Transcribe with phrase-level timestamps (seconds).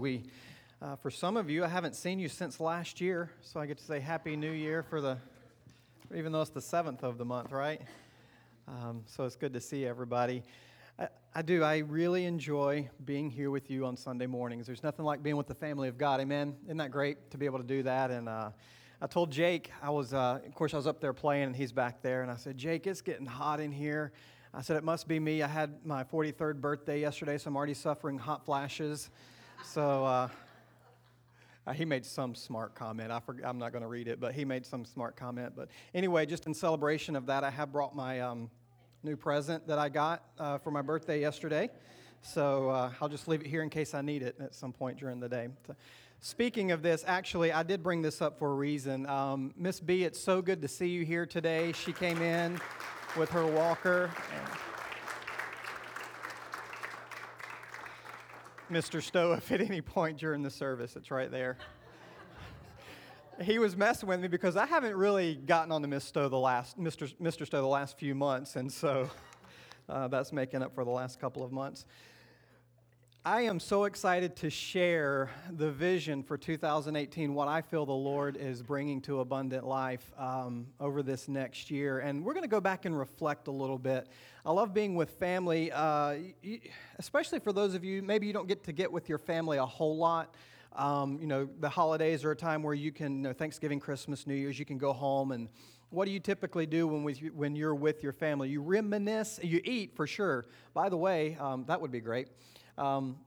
[0.00, 0.22] we,
[0.80, 3.76] uh, for some of you, I haven't seen you since last year, so I get
[3.76, 5.18] to say Happy New Year for the,
[6.16, 7.82] even though it's the seventh of the month, right?
[8.66, 10.42] Um, so it's good to see everybody.
[10.98, 11.62] I, I, do.
[11.62, 14.64] I really enjoy being here with you on Sunday mornings.
[14.64, 16.18] There's nothing like being with the family of God.
[16.18, 16.56] Amen.
[16.64, 18.10] Isn't that great to be able to do that?
[18.10, 18.52] And uh,
[19.02, 21.72] I told Jake, I was, uh, of course, I was up there playing, and he's
[21.72, 24.12] back there, and I said, Jake, it's getting hot in here.
[24.54, 25.42] I said, It must be me.
[25.42, 29.10] I had my 43rd birthday yesterday, so I'm already suffering hot flashes.
[29.64, 30.28] So uh,
[31.66, 33.10] uh he made some smart comment.
[33.10, 35.52] I forget, I'm not going to read it, but he made some smart comment.
[35.56, 38.50] But anyway, just in celebration of that, I have brought my um,
[39.02, 41.70] new present that I got uh, for my birthday yesterday.
[42.22, 44.98] So uh, I'll just leave it here in case I need it at some point
[44.98, 45.48] during the day.
[45.66, 45.74] So,
[46.20, 49.06] speaking of this, actually, I did bring this up for a reason.
[49.06, 51.72] Um, Miss B, it's so good to see you here today.
[51.72, 52.60] She came in
[53.16, 54.10] with her walker.
[58.70, 59.02] Mr.
[59.02, 61.58] Stowe, if at any point during the service, it's right there.
[63.42, 66.02] he was messing with me because I haven't really gotten on to Mr.
[66.02, 67.12] Stowe the last Mr.
[67.16, 67.44] Mr.
[67.44, 69.10] Stowe the last few months, and so
[69.88, 71.84] uh, that's making up for the last couple of months.
[73.22, 78.38] I am so excited to share the vision for 2018, what I feel the Lord
[78.38, 81.98] is bringing to abundant life um, over this next year.
[81.98, 84.08] And we're going to go back and reflect a little bit.
[84.46, 86.14] I love being with family, uh,
[86.98, 89.66] especially for those of you, maybe you don't get to get with your family a
[89.66, 90.34] whole lot.
[90.74, 94.26] Um, you know, the holidays are a time where you can, you know, Thanksgiving, Christmas,
[94.26, 95.50] New Year's, you can go home and
[95.90, 98.48] what do you typically do when, we, when you're with your family?
[98.48, 100.46] You reminisce, you eat for sure.
[100.72, 102.28] By the way, um, that would be great.
[102.80, 103.18] Um,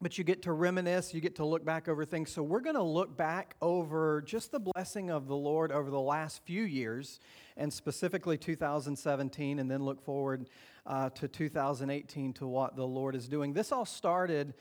[0.00, 2.30] but you get to reminisce, you get to look back over things.
[2.30, 6.00] So, we're going to look back over just the blessing of the Lord over the
[6.00, 7.18] last few years,
[7.56, 10.48] and specifically 2017, and then look forward
[10.86, 13.52] uh, to 2018 to what the Lord is doing.
[13.52, 14.54] This all started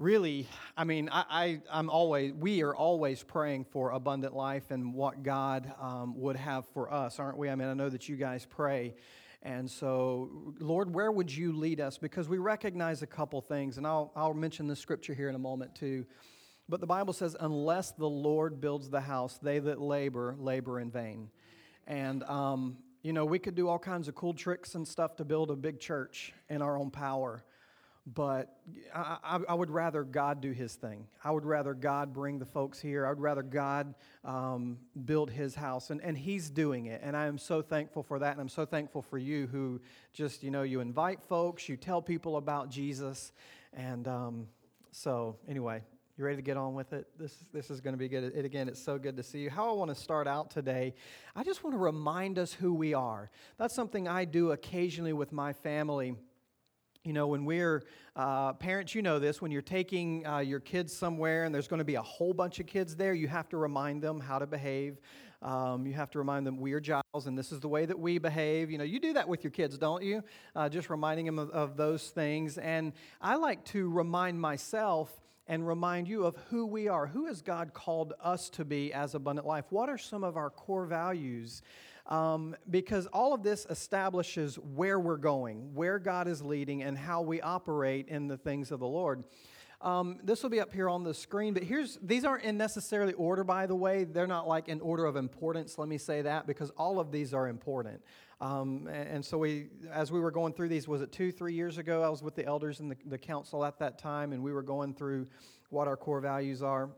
[0.00, 4.94] really, I mean, I, I, am always, we are always praying for abundant life and
[4.94, 7.48] what God um, would have for us, aren't we?
[7.48, 8.94] I mean, I know that you guys pray.
[9.42, 11.96] And so, Lord, where would you lead us?
[11.96, 15.38] Because we recognize a couple things, and I'll, I'll mention the scripture here in a
[15.38, 16.04] moment too.
[16.68, 20.90] But the Bible says, unless the Lord builds the house, they that labor, labor in
[20.90, 21.30] vain.
[21.86, 25.24] And, um, you know, we could do all kinds of cool tricks and stuff to
[25.24, 27.44] build a big church in our own power
[28.06, 28.56] but
[28.94, 31.06] I, I, would rather God do his thing.
[31.22, 33.06] I would rather God bring the folks here.
[33.06, 33.94] I would rather God
[34.24, 37.02] um, build his house, and, and he's doing it.
[37.04, 39.80] And I am so thankful for that, and I'm so thankful for you who
[40.12, 43.32] just, you know, you invite folks, you tell people about Jesus.
[43.74, 44.46] And um,
[44.92, 45.82] so, anyway,
[46.16, 47.06] you ready to get on with it?
[47.18, 48.24] This, this is going to be good.
[48.24, 49.50] It, again, it's so good to see you.
[49.50, 50.94] How I want to start out today,
[51.36, 53.30] I just want to remind us who we are.
[53.58, 56.14] That's something I do occasionally with my family
[57.04, 57.82] you know, when we're
[58.14, 61.78] uh, parents, you know this, when you're taking uh, your kids somewhere and there's going
[61.78, 64.46] to be a whole bunch of kids there, you have to remind them how to
[64.46, 64.98] behave.
[65.42, 67.98] Um, you have to remind them we are Giles and this is the way that
[67.98, 68.70] we behave.
[68.70, 70.22] You know, you do that with your kids, don't you?
[70.54, 72.58] Uh, just reminding them of, of those things.
[72.58, 75.10] And I like to remind myself
[75.46, 77.06] and remind you of who we are.
[77.06, 79.64] Who has God called us to be as abundant life?
[79.70, 81.62] What are some of our core values?
[82.10, 87.22] Um, because all of this establishes where we're going, where God is leading, and how
[87.22, 89.24] we operate in the things of the Lord.
[89.80, 93.14] Um, this will be up here on the screen, but here's these aren't in necessarily
[93.14, 94.04] order, by the way.
[94.04, 95.78] They're not like in order of importance.
[95.78, 98.02] Let me say that because all of these are important.
[98.42, 101.76] Um, and, so we, as we were going through these, was it two, three years
[101.76, 102.02] ago?
[102.02, 104.62] I was with the elders and the, the council at that time, and we were
[104.62, 105.26] going through
[105.68, 106.90] what our core values are,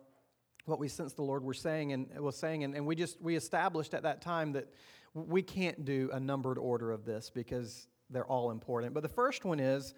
[0.67, 3.35] what we sensed the Lord were saying and was saying, and, and we just we
[3.37, 4.69] established at that time that
[5.15, 8.95] we can't do a numbered order of this because they're all important.
[8.95, 9.95] But the first one is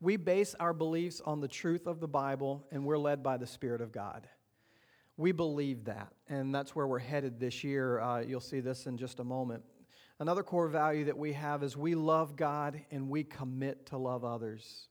[0.00, 3.46] we base our beliefs on the truth of the Bible and we're led by the
[3.46, 4.28] Spirit of God.
[5.16, 8.00] We believe that, and that's where we're headed this year.
[8.00, 9.64] Uh, you'll see this in just a moment.
[10.20, 14.24] Another core value that we have is we love God and we commit to love
[14.24, 14.88] others.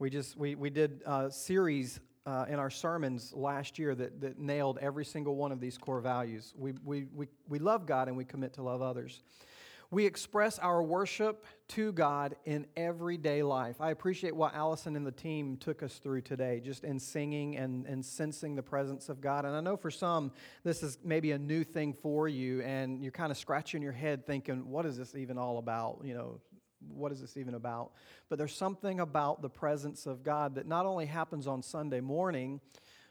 [0.00, 4.38] We just we, we did a series uh, in our sermons last year that, that
[4.38, 6.52] nailed every single one of these core values.
[6.58, 9.22] We, we, we, we love God and we commit to love others.
[9.90, 13.80] We express our worship to God in everyday life.
[13.80, 17.86] I appreciate what Allison and the team took us through today, just in singing and,
[17.86, 19.46] and sensing the presence of God.
[19.46, 20.32] And I know for some,
[20.62, 24.26] this is maybe a new thing for you, and you're kind of scratching your head
[24.26, 26.02] thinking, what is this even all about?
[26.04, 26.40] You know,
[26.92, 27.92] what is this even about?
[28.28, 32.60] But there's something about the presence of God that not only happens on Sunday morning,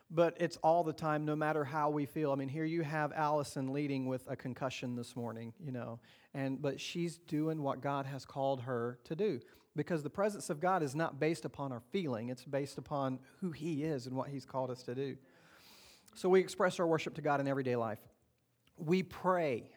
[0.10, 2.32] but it's all the time, no matter how we feel.
[2.32, 6.00] I mean, here you have Allison leading with a concussion this morning, you know,
[6.34, 9.40] and but she's doing what God has called her to do
[9.76, 13.52] because the presence of God is not based upon our feeling, it's based upon who
[13.52, 15.18] He is and what He's called us to do.
[16.16, 18.00] So we express our worship to God in everyday life.
[18.78, 19.70] We pray.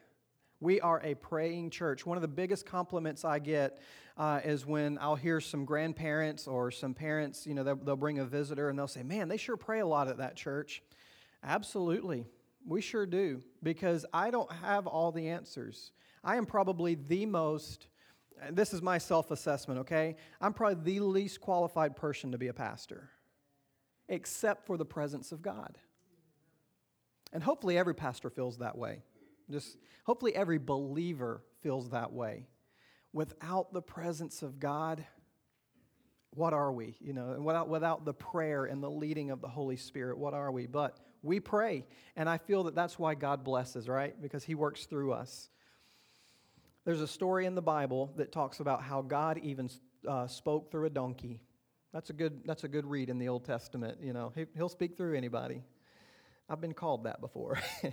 [0.60, 2.04] We are a praying church.
[2.04, 3.80] One of the biggest compliments I get
[4.18, 8.18] uh, is when I'll hear some grandparents or some parents, you know, they'll, they'll bring
[8.18, 10.82] a visitor and they'll say, Man, they sure pray a lot at that church.
[11.42, 12.26] Absolutely.
[12.66, 15.92] We sure do, because I don't have all the answers.
[16.22, 17.86] I am probably the most,
[18.50, 20.16] this is my self assessment, okay?
[20.42, 23.08] I'm probably the least qualified person to be a pastor,
[24.10, 25.78] except for the presence of God.
[27.32, 29.02] And hopefully every pastor feels that way.
[29.50, 32.46] Just hopefully every believer feels that way.
[33.12, 35.04] Without the presence of God,
[36.34, 36.96] what are we?
[37.00, 40.50] You know, without, without the prayer and the leading of the Holy Spirit, what are
[40.52, 40.66] we?
[40.66, 41.84] But we pray.
[42.16, 44.20] And I feel that that's why God blesses, right?
[44.20, 45.50] Because He works through us.
[46.84, 49.68] There's a story in the Bible that talks about how God even
[50.08, 51.40] uh, spoke through a donkey.
[51.92, 53.98] That's a good, that's a good read in the Old Testament.
[54.02, 55.62] You know, he, he'll speak through anybody.
[56.48, 57.58] I've been called that before.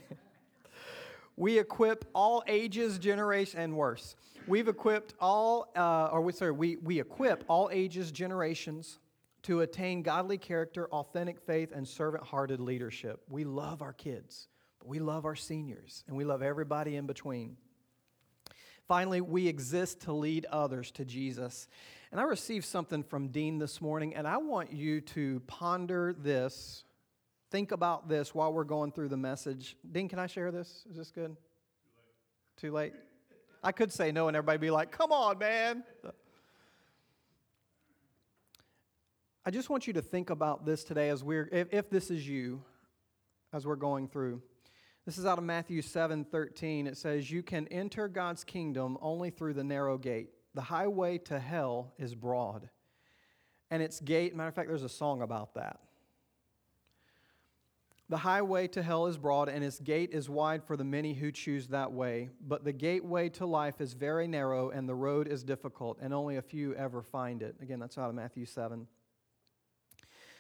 [1.37, 4.15] we equip all ages, generation, and worse.
[4.47, 8.99] We've equipped all, uh, or we sorry, we, we equip all ages, generations
[9.43, 13.21] to attain godly character, authentic faith, and servant-hearted leadership.
[13.29, 14.47] We love our kids,
[14.79, 17.55] but we love our seniors, and we love everybody in between.
[18.87, 21.67] Finally, we exist to lead others to Jesus.
[22.11, 26.85] And I received something from Dean this morning, and I want you to ponder this
[27.49, 29.77] Think about this while we're going through the message.
[29.89, 30.85] Dean, can I share this?
[30.89, 31.35] Is this good?
[32.57, 32.91] Too late.
[32.91, 33.03] Too late?
[33.63, 35.83] I could say no and everybody be like, come on, man.
[39.45, 42.27] I just want you to think about this today as we're, if, if this is
[42.27, 42.61] you,
[43.53, 44.41] as we're going through.
[45.05, 46.85] This is out of Matthew 7 13.
[46.85, 50.31] It says, You can enter God's kingdom only through the narrow gate.
[50.53, 52.69] The highway to hell is broad.
[53.71, 55.79] And its gate, matter of fact, there's a song about that.
[58.09, 61.29] The highway to hell is broad, and its gate is wide for the many who
[61.29, 62.29] choose that way.
[62.39, 66.37] But the gateway to life is very narrow, and the road is difficult, and only
[66.37, 67.57] a few ever find it.
[67.61, 68.87] Again, that's out of Matthew 7.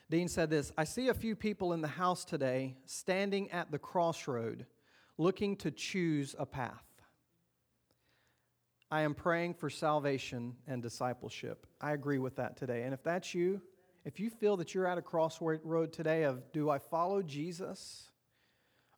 [0.09, 3.79] Dean said this I see a few people in the house today standing at the
[3.79, 4.65] crossroad,
[5.17, 6.85] looking to choose a path.
[8.89, 11.67] I am praying for salvation and discipleship.
[11.81, 12.83] I agree with that today.
[12.83, 13.61] And if that's you,
[14.07, 18.07] if you feel that you're at a crossroad today of do I follow Jesus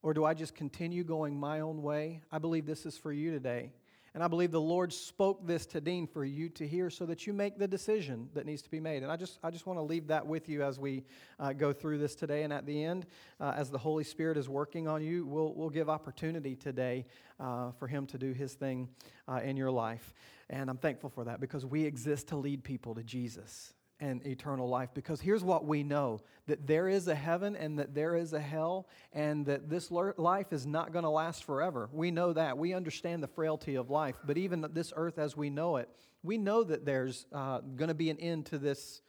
[0.04, 2.22] or do I just continue going my own way?
[2.32, 3.72] I believe this is for you today.
[4.14, 7.26] And I believe the Lord spoke this to Dean for you to hear so that
[7.26, 9.02] you make the decision that needs to be made.
[9.02, 11.04] And I just, I just want to leave that with you as we
[11.40, 12.44] uh, go through this today.
[12.44, 13.08] And at the end,
[13.40, 17.08] uh, as the Holy Spirit is working on you, we'll, we'll give opportunity today
[17.40, 18.90] uh, for Him to do His thing
[19.28, 20.14] uh, in your life.
[20.52, 24.68] And I'm thankful for that because we exist to lead people to Jesus and eternal
[24.70, 24.90] life.
[24.94, 28.40] Because here's what we know that there is a heaven and that there is a
[28.40, 31.90] hell, and that this life is not going to last forever.
[31.92, 32.58] We know that.
[32.58, 34.16] We understand the frailty of life.
[34.26, 35.90] But even this earth as we know it,
[36.24, 39.02] we know that there's uh, going to be an end to this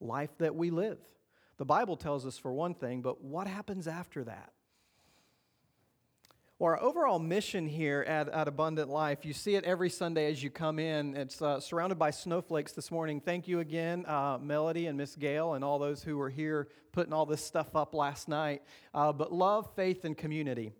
[0.00, 0.98] life that we live.
[1.56, 4.52] The Bible tells us for one thing, but what happens after that?
[6.60, 10.42] Well, our overall mission here at, at Abundant Life, you see it every Sunday as
[10.42, 11.16] you come in.
[11.16, 13.20] It's uh, surrounded by snowflakes this morning.
[13.20, 17.12] Thank you again, uh, Melody and Miss Gail, and all those who were here putting
[17.12, 18.62] all this stuff up last night.
[18.92, 20.72] Uh, but love, faith, and community.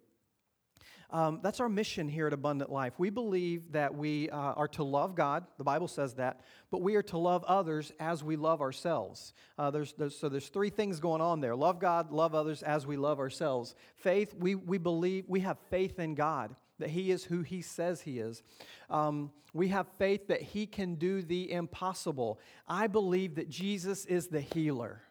[1.10, 2.92] Um, that's our mission here at Abundant Life.
[2.98, 6.96] We believe that we uh, are to love God, the Bible says that, but we
[6.96, 9.32] are to love others as we love ourselves.
[9.58, 12.86] Uh, there's, there's, so there's three things going on there love God, love others as
[12.86, 13.74] we love ourselves.
[13.96, 18.02] Faith, we, we believe, we have faith in God that He is who He says
[18.02, 18.42] He is.
[18.90, 22.38] Um, we have faith that He can do the impossible.
[22.68, 25.02] I believe that Jesus is the healer.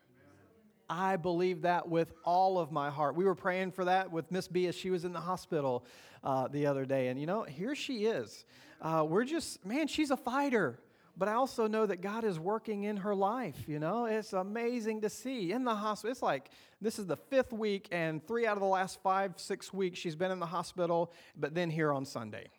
[0.89, 3.15] I believe that with all of my heart.
[3.15, 5.85] We were praying for that with Miss B as she was in the hospital
[6.23, 7.07] uh, the other day.
[7.07, 8.45] And you know, here she is.
[8.81, 10.79] Uh, we're just, man, she's a fighter.
[11.17, 13.67] But I also know that God is working in her life.
[13.67, 16.11] You know, it's amazing to see in the hospital.
[16.11, 19.73] It's like this is the fifth week, and three out of the last five, six
[19.73, 22.49] weeks she's been in the hospital, but then here on Sunday.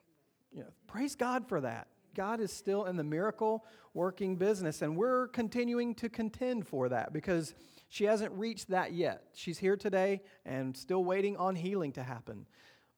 [0.52, 1.86] You know, praise God for that.
[2.16, 7.12] God is still in the miracle working business, and we're continuing to contend for that
[7.12, 7.54] because
[7.88, 9.24] she hasn't reached that yet.
[9.34, 12.46] She's here today and still waiting on healing to happen.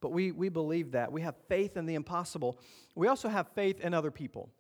[0.01, 1.13] But we, we believe that.
[1.13, 2.59] We have faith in the impossible.
[2.95, 4.51] We also have faith in other people.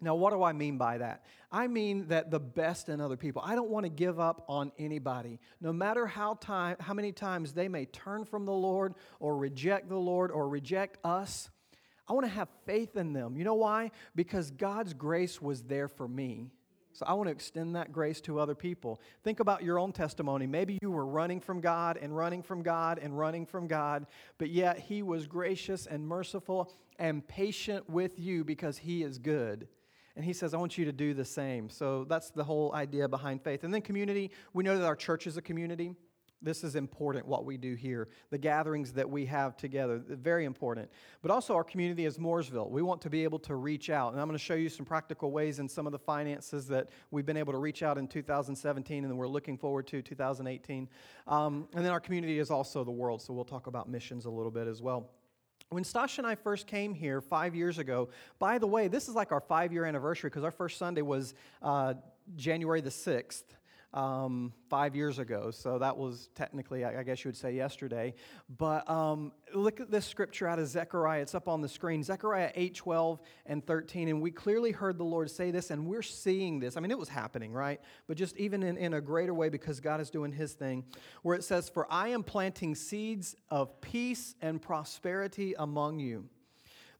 [0.00, 1.24] Now, what do I mean by that?
[1.50, 3.40] I mean that the best in other people.
[3.44, 5.40] I don't want to give up on anybody.
[5.60, 9.88] No matter how, time, how many times they may turn from the Lord or reject
[9.88, 11.48] the Lord or reject us,
[12.06, 13.36] I want to have faith in them.
[13.36, 13.90] You know why?
[14.14, 16.50] Because God's grace was there for me.
[16.96, 19.02] So I want to extend that grace to other people.
[19.22, 20.46] Think about your own testimony.
[20.46, 24.06] Maybe you were running from God and running from God and running from God,
[24.38, 29.68] but yet He was gracious and merciful and patient with you because He is good.
[30.16, 31.68] And he says, I want you to do the same.
[31.68, 33.64] So that's the whole idea behind faith.
[33.64, 35.94] And then community, we know that our church is a community.
[36.42, 38.08] This is important, what we do here.
[38.30, 40.90] The gatherings that we have together, very important.
[41.22, 42.70] But also, our community is Mooresville.
[42.70, 44.12] We want to be able to reach out.
[44.12, 46.90] And I'm going to show you some practical ways and some of the finances that
[47.10, 50.88] we've been able to reach out in 2017 and we're looking forward to 2018.
[51.26, 53.22] Um, and then our community is also the world.
[53.22, 55.10] So we'll talk about missions a little bit as well.
[55.70, 59.14] When Stasha and I first came here five years ago, by the way, this is
[59.14, 61.94] like our five year anniversary because our first Sunday was uh,
[62.36, 63.42] January the 6th
[63.96, 65.50] um, five years ago.
[65.50, 68.14] So that was technically, I guess you would say, yesterday.
[68.58, 71.22] But um, look at this scripture out of Zechariah.
[71.22, 72.02] It's up on the screen.
[72.02, 74.08] Zechariah 8, 12, and 13.
[74.08, 76.76] And we clearly heard the Lord say this, and we're seeing this.
[76.76, 77.80] I mean, it was happening, right?
[78.06, 80.84] But just even in, in a greater way because God is doing his thing,
[81.22, 86.28] where it says, For I am planting seeds of peace and prosperity among you.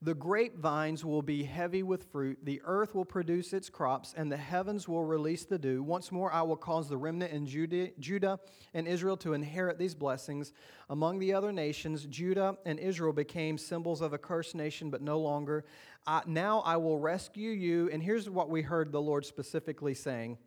[0.03, 4.37] The grapevines will be heavy with fruit, the earth will produce its crops, and the
[4.37, 5.83] heavens will release the dew.
[5.83, 8.39] Once more, I will cause the remnant in Judah
[8.75, 10.53] and Israel to inherit these blessings.
[10.91, 15.19] Among the other nations, Judah and Israel became symbols of a cursed nation, but no
[15.19, 15.65] longer.
[16.07, 17.89] Uh, now I will rescue you.
[17.91, 20.39] And here's what we heard the Lord specifically saying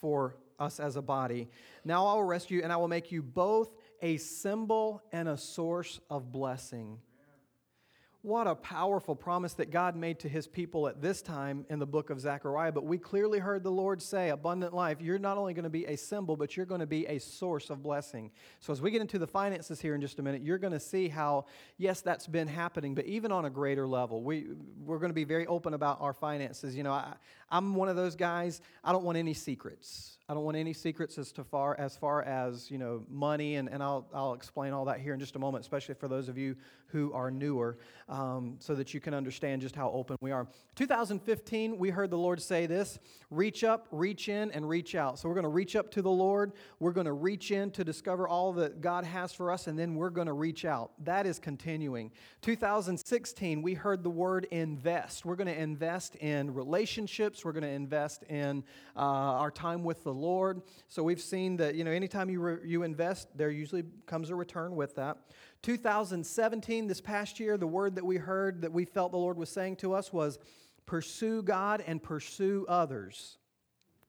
[0.00, 1.48] for us as a body.
[1.84, 6.00] Now I will rescue, and I will make you both a symbol and a source
[6.10, 6.98] of blessing.
[8.26, 11.86] What a powerful promise that God made to his people at this time in the
[11.86, 12.72] book of Zechariah.
[12.72, 15.84] But we clearly heard the Lord say, Abundant life, you're not only going to be
[15.84, 18.32] a symbol, but you're going to be a source of blessing.
[18.58, 20.80] So as we get into the finances here in just a minute, you're going to
[20.80, 21.46] see how,
[21.78, 24.24] yes, that's been happening, but even on a greater level.
[24.24, 24.46] We,
[24.84, 26.74] we're going to be very open about our finances.
[26.74, 27.14] You know, I,
[27.50, 30.16] I'm one of those guys, I don't want any secrets.
[30.28, 33.68] I don't want any secrets as to far as far as you know money, and,
[33.68, 36.36] and I'll, I'll explain all that here in just a moment, especially for those of
[36.36, 36.56] you
[36.88, 40.48] who are newer, um, so that you can understand just how open we are.
[40.74, 42.98] 2015, we heard the Lord say this:
[43.30, 45.20] reach up, reach in, and reach out.
[45.20, 46.54] So we're going to reach up to the Lord.
[46.80, 49.94] We're going to reach in to discover all that God has for us, and then
[49.94, 50.90] we're going to reach out.
[51.04, 52.10] That is continuing.
[52.42, 55.24] 2016, we heard the word invest.
[55.24, 57.35] We're going to invest in relationships.
[57.44, 58.64] We're going to invest in
[58.96, 60.62] uh, our time with the Lord.
[60.88, 64.34] So we've seen that, you know, anytime you, re- you invest, there usually comes a
[64.34, 65.18] return with that.
[65.62, 69.48] 2017, this past year, the word that we heard that we felt the Lord was
[69.48, 70.38] saying to us was
[70.86, 73.38] pursue God and pursue others.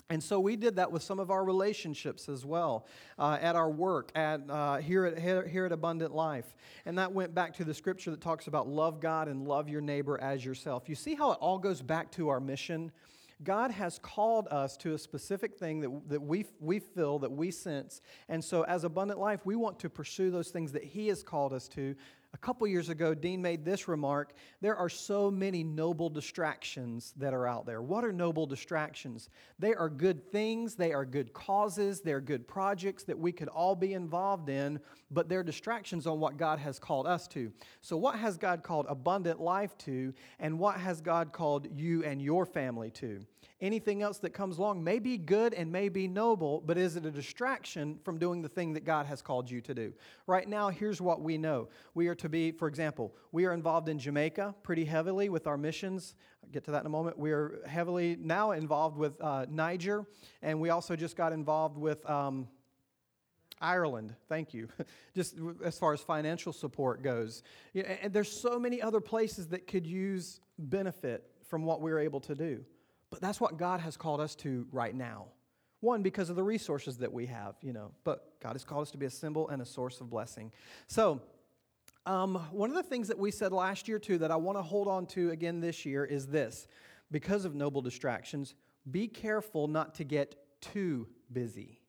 [0.09, 2.87] And so we did that with some of our relationships as well,
[3.19, 6.55] uh, at our work, at, uh, here, at, here at Abundant Life.
[6.85, 9.81] And that went back to the scripture that talks about love God and love your
[9.81, 10.87] neighbor as yourself.
[10.87, 12.91] You see how it all goes back to our mission?
[13.43, 17.51] God has called us to a specific thing that, that we, we feel, that we
[17.51, 18.01] sense.
[18.29, 21.53] And so, as Abundant Life, we want to pursue those things that He has called
[21.53, 21.95] us to.
[22.37, 27.33] A couple years ago, Dean made this remark there are so many noble distractions that
[27.33, 27.81] are out there.
[27.81, 29.29] What are noble distractions?
[29.57, 33.75] They are good things, they are good causes, they're good projects that we could all
[33.75, 34.79] be involved in,
[35.09, 37.51] but they're distractions on what God has called us to.
[37.81, 42.21] So, what has God called abundant life to, and what has God called you and
[42.21, 43.25] your family to?
[43.59, 47.07] Anything else that comes along may be good and may be noble, but is it
[47.07, 49.93] a distraction from doing the thing that God has called you to do?
[50.27, 51.69] Right now, here's what we know.
[51.95, 55.57] We are to be, for example, we are involved in Jamaica pretty heavily with our
[55.57, 56.13] missions.
[56.43, 57.17] I'll get to that in a moment.
[57.17, 60.05] We are heavily now involved with uh, Niger,
[60.43, 62.07] and we also just got involved with.
[62.09, 62.47] Um,
[63.59, 64.69] Ireland, thank you.
[65.15, 67.41] Just as far as financial support goes.
[67.73, 72.35] And there's so many other places that could use benefit from what we're able to
[72.35, 72.63] do.
[73.09, 75.27] But that's what God has called us to right now.
[75.79, 78.91] One, because of the resources that we have, you know, but God has called us
[78.91, 80.51] to be a symbol and a source of blessing.
[80.87, 81.21] So,
[82.05, 84.61] um, one of the things that we said last year, too, that I want to
[84.61, 86.67] hold on to again this year is this
[87.11, 88.55] because of noble distractions,
[88.89, 91.81] be careful not to get too busy.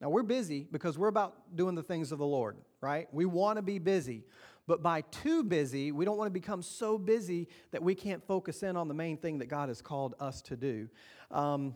[0.00, 3.08] Now, we're busy because we're about doing the things of the Lord, right?
[3.12, 4.24] We want to be busy.
[4.68, 8.62] But by too busy, we don't want to become so busy that we can't focus
[8.62, 10.90] in on the main thing that God has called us to do.
[11.30, 11.74] Um,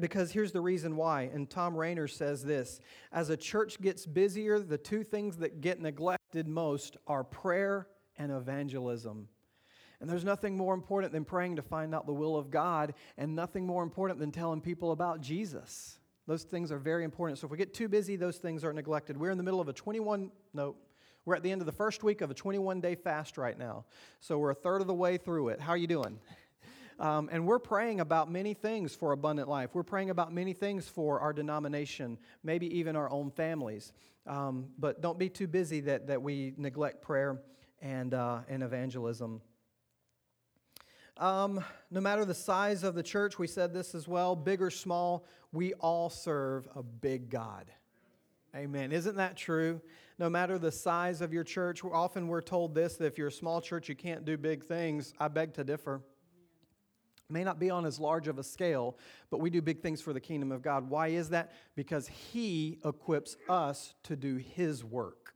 [0.00, 1.30] because here's the reason why.
[1.34, 2.80] And Thom Rainer says this
[3.12, 8.32] As a church gets busier, the two things that get neglected most are prayer and
[8.32, 9.28] evangelism.
[10.00, 13.36] And there's nothing more important than praying to find out the will of God, and
[13.36, 15.98] nothing more important than telling people about Jesus.
[16.26, 17.38] Those things are very important.
[17.38, 19.18] So if we get too busy, those things are neglected.
[19.18, 20.74] We're in the middle of a 21, no,
[21.26, 23.84] we're at the end of the first week of a 21 day fast right now.
[24.20, 25.60] So we're a third of the way through it.
[25.60, 26.18] How are you doing?
[26.98, 29.74] Um, and we're praying about many things for abundant life.
[29.74, 33.92] We're praying about many things for our denomination, maybe even our own families.
[34.26, 37.42] Um, but don't be too busy that, that we neglect prayer
[37.82, 39.42] and, uh, and evangelism.
[41.18, 44.70] Um, no matter the size of the church, we said this as well big or
[44.70, 47.70] small, we all serve a big God.
[48.56, 48.90] Amen.
[48.90, 49.82] Isn't that true?
[50.18, 53.32] No matter the size of your church, often we're told this that if you're a
[53.32, 55.12] small church, you can't do big things.
[55.20, 56.00] I beg to differ.
[57.28, 58.96] may not be on as large of a scale,
[59.28, 60.88] but we do big things for the kingdom of God.
[60.88, 61.52] Why is that?
[61.74, 65.34] Because He equips us to do His work.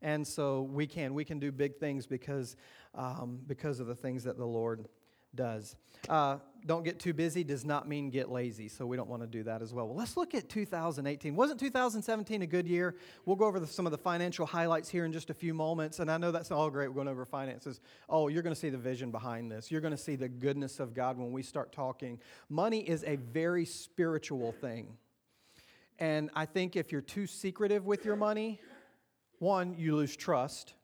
[0.00, 1.12] And so we can.
[1.12, 2.56] We can do big things because,
[2.94, 4.88] um, because of the things that the Lord
[5.34, 5.76] does.
[6.08, 9.28] Uh, don't get too busy does not mean get lazy, so we don't want to
[9.28, 9.86] do that as well.
[9.86, 11.36] Well, let's look at 2018.
[11.36, 12.96] Wasn't 2017 a good year?
[13.24, 16.00] We'll go over the, some of the financial highlights here in just a few moments.
[16.00, 16.88] And I know that's all great.
[16.88, 17.80] We're going over finances.
[18.08, 19.70] Oh, you're going to see the vision behind this.
[19.70, 22.18] You're going to see the goodness of God when we start talking.
[22.48, 24.96] Money is a very spiritual thing.
[25.98, 28.60] And I think if you're too secretive with your money,
[29.38, 30.74] one, you lose trust,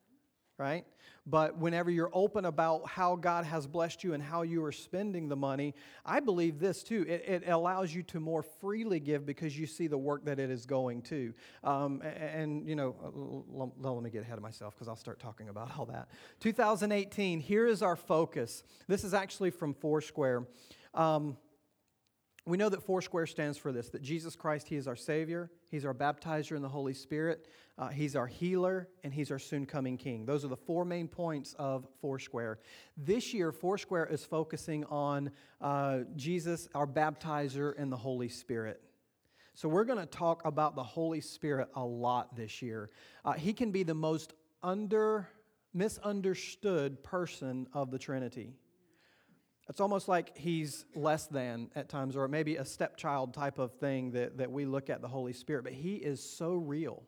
[0.58, 0.84] right?
[1.24, 5.28] But whenever you're open about how God has blessed you and how you are spending
[5.28, 5.74] the money,
[6.04, 7.04] I believe this too.
[7.08, 10.50] It, it allows you to more freely give because you see the work that it
[10.50, 11.32] is going to.
[11.62, 15.48] Um, and, you know, uh, let me get ahead of myself because I'll start talking
[15.48, 16.08] about all that.
[16.40, 18.64] 2018, here is our focus.
[18.88, 20.44] This is actually from Foursquare.
[20.92, 21.36] Um,
[22.44, 25.84] we know that Foursquare stands for this that Jesus Christ, He is our Savior, He's
[25.84, 27.46] our baptizer in the Holy Spirit,
[27.78, 30.26] uh, He's our healer, and He's our soon coming King.
[30.26, 32.58] Those are the four main points of Foursquare.
[32.96, 35.30] This year, Foursquare is focusing on
[35.60, 38.82] uh, Jesus, our baptizer, and the Holy Spirit.
[39.54, 42.90] So we're going to talk about the Holy Spirit a lot this year.
[43.24, 44.32] Uh, he can be the most
[44.62, 45.28] under
[45.74, 48.54] misunderstood person of the Trinity.
[49.72, 54.10] It's almost like he's less than at times, or maybe a stepchild type of thing
[54.10, 55.64] that, that we look at the Holy Spirit.
[55.64, 57.02] But he is so real.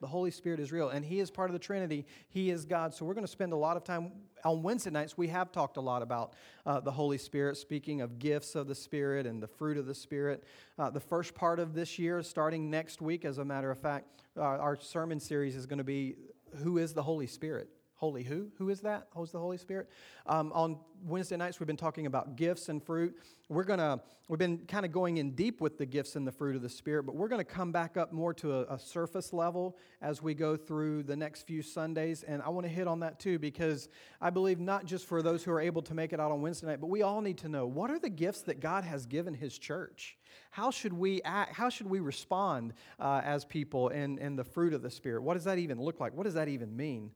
[0.00, 2.06] The Holy Spirit is real, and He is part of the Trinity.
[2.28, 2.92] He is God.
[2.92, 4.10] So we're going to spend a lot of time
[4.44, 5.16] on Wednesday nights.
[5.16, 6.34] We have talked a lot about
[6.66, 9.94] uh, the Holy Spirit, speaking of gifts of the Spirit and the fruit of the
[9.94, 10.42] Spirit.
[10.76, 14.24] Uh, the first part of this year, starting next week, as a matter of fact,
[14.36, 16.16] uh, our sermon series is going to be
[16.64, 17.68] Who is the Holy Spirit?
[17.98, 18.46] Holy who?
[18.58, 19.08] Who is that?
[19.12, 19.88] Who's the Holy Spirit?
[20.24, 23.16] Um, on Wednesday nights, we've been talking about gifts and fruit.
[23.48, 26.54] We're gonna, we've been kind of going in deep with the gifts and the fruit
[26.54, 29.76] of the Spirit, but we're gonna come back up more to a, a surface level
[30.00, 32.22] as we go through the next few Sundays.
[32.22, 33.88] And I want to hit on that too, because
[34.20, 36.68] I believe not just for those who are able to make it out on Wednesday
[36.68, 39.34] night, but we all need to know what are the gifts that God has given
[39.34, 40.16] His church?
[40.52, 41.52] How should we act?
[41.52, 45.24] How should we respond uh, as people in, in the fruit of the Spirit?
[45.24, 46.14] What does that even look like?
[46.14, 47.10] What does that even mean?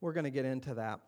[0.00, 1.00] We're going to get into that.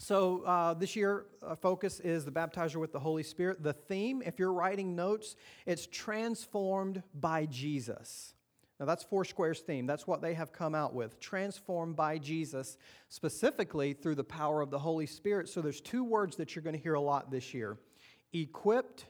[0.00, 3.64] So, uh, this year, uh, focus is the baptizer with the Holy Spirit.
[3.64, 5.34] The theme, if you're writing notes,
[5.66, 8.34] it's transformed by Jesus.
[8.78, 9.86] Now, that's Foursquare's theme.
[9.86, 11.18] That's what they have come out with.
[11.18, 12.78] Transformed by Jesus,
[13.08, 15.48] specifically through the power of the Holy Spirit.
[15.48, 17.76] So, there's two words that you're going to hear a lot this year
[18.32, 19.06] equipped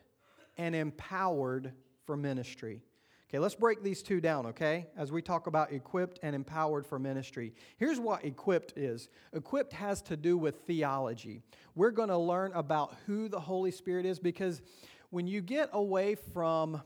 [0.57, 1.73] and empowered
[2.07, 2.81] for ministry.
[3.29, 6.99] Okay, let's break these two down, okay, as we talk about equipped and empowered for
[6.99, 7.53] ministry.
[7.77, 11.43] Here's what equipped is equipped has to do with theology.
[11.75, 14.63] We're going to learn about who the Holy Spirit is because
[15.11, 16.81] when you get away from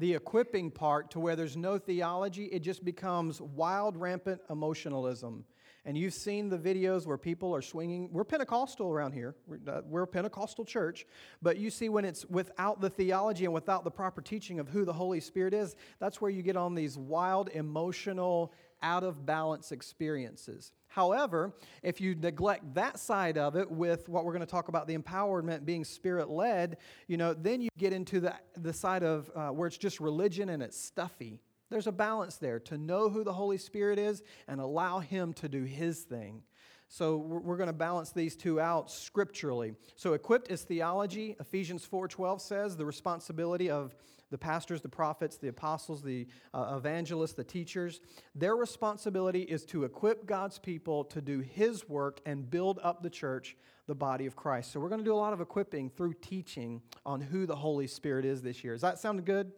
[0.00, 5.44] the equipping part to where there's no theology, it just becomes wild, rampant emotionalism.
[5.84, 8.08] And you've seen the videos where people are swinging.
[8.10, 9.34] We're Pentecostal around here.
[9.46, 11.06] We're, uh, we're, a Pentecostal church.
[11.42, 14.84] But you see, when it's without the theology and without the proper teaching of who
[14.86, 19.72] the Holy Spirit is, that's where you get on these wild, emotional, out of balance
[19.72, 20.72] experiences.
[20.88, 24.88] However, if you neglect that side of it with what we're going to talk about
[24.88, 29.30] the empowerment being spirit led, you know, then you get into the, the side of
[29.36, 31.40] uh, where it's just religion and it's stuffy.
[31.70, 35.48] There's a balance there to know who the Holy Spirit is and allow Him to
[35.48, 36.42] do His thing.
[36.88, 39.74] So we're going to balance these two out scripturally.
[39.94, 41.36] So equipped is theology.
[41.38, 43.94] Ephesians 4:12 says the responsibility of
[44.30, 48.00] the pastors, the prophets, the apostles, the uh, evangelists, the teachers,
[48.34, 53.10] their responsibility is to equip God's people to do his work and build up the
[53.10, 54.72] church, the body of Christ.
[54.72, 57.86] So we're going to do a lot of equipping through teaching on who the Holy
[57.86, 58.74] Spirit is this year.
[58.74, 59.52] Does that sound good?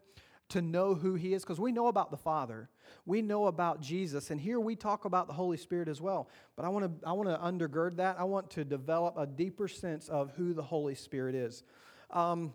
[0.52, 2.68] to know who He is, because we know about the Father,
[3.06, 6.28] we know about Jesus, and here we talk about the Holy Spirit as well.
[6.56, 8.20] But I want to I want to undergird that.
[8.20, 11.62] I want to develop a deeper sense of who the Holy Spirit is.
[12.10, 12.52] Um,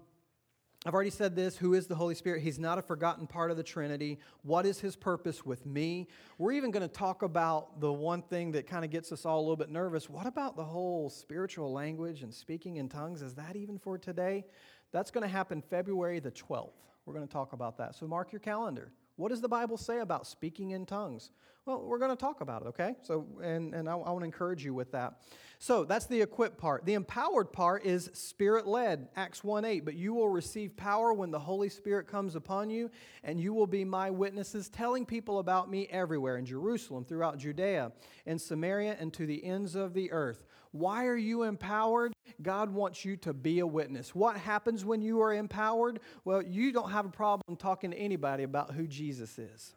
[0.88, 2.42] I've already said this who is the Holy Spirit?
[2.42, 4.20] He's not a forgotten part of the Trinity.
[4.44, 6.08] What is his purpose with me?
[6.38, 9.38] We're even going to talk about the one thing that kind of gets us all
[9.38, 10.10] a little bit nervous.
[10.10, 13.22] What about the whole spiritual language and speaking in tongues?
[13.22, 14.46] Is that even for today?
[14.94, 16.72] That's going to happen February the 12th.
[17.06, 17.94] We're going to talk about that.
[17.94, 18.94] So mark your calendar.
[19.18, 21.32] What does the Bible say about speaking in tongues?
[21.68, 22.96] Well, we're going to talk about it, okay?
[23.02, 25.20] So, and, and I, I want to encourage you with that.
[25.60, 26.86] So, that's the equipped part.
[26.86, 29.84] The empowered part is spirit led, Acts 1 8.
[29.84, 32.90] But you will receive power when the Holy Spirit comes upon you,
[33.22, 37.92] and you will be my witnesses, telling people about me everywhere in Jerusalem, throughout Judea,
[38.26, 40.46] in Samaria, and to the ends of the earth.
[40.72, 42.14] Why are you empowered?
[42.42, 44.16] God wants you to be a witness.
[44.16, 46.00] What happens when you are empowered?
[46.24, 49.74] Well, you don't have a problem talking to anybody about who Jesus is.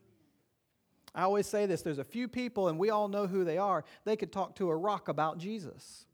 [1.14, 3.84] I always say this there's a few people, and we all know who they are,
[4.04, 6.06] they could talk to a rock about Jesus.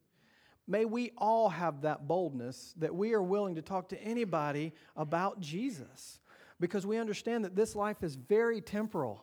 [0.68, 5.40] May we all have that boldness that we are willing to talk to anybody about
[5.40, 6.18] Jesus
[6.58, 9.22] because we understand that this life is very temporal.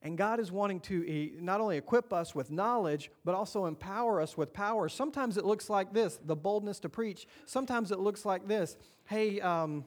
[0.00, 4.36] And God is wanting to not only equip us with knowledge, but also empower us
[4.36, 4.88] with power.
[4.88, 7.26] Sometimes it looks like this the boldness to preach.
[7.46, 8.76] Sometimes it looks like this
[9.06, 9.84] hey, um,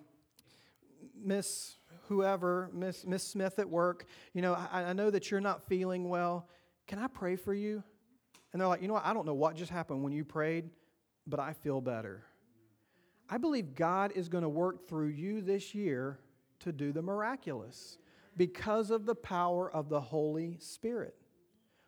[1.15, 1.77] Miss
[2.08, 6.10] whoever, Miss, Miss Smith at work, you know, I, I know that you're not feeling
[6.10, 6.48] well.
[6.88, 7.84] Can I pray for you?
[8.52, 9.06] And they're like, you know what?
[9.06, 10.70] I don't know what just happened when you prayed,
[11.26, 12.24] but I feel better.
[13.30, 16.20] I believe God is going to work through you this year
[16.62, 17.98] to do the miraculous
[18.38, 21.15] because of the power of the Holy Spirit.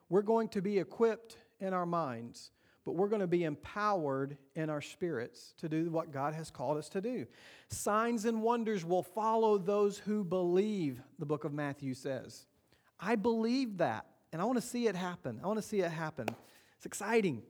[0.10, 2.52] We're going to be equipped in our minds
[2.90, 6.76] but we're going to be empowered in our spirits to do what God has called
[6.76, 7.28] us to do.
[7.68, 12.48] Signs and wonders will follow those who believe, the book of Matthew says.
[13.00, 15.40] I believe that, and I want to see it happen.
[15.44, 16.30] I want to see it happen.
[16.78, 17.44] It's exciting.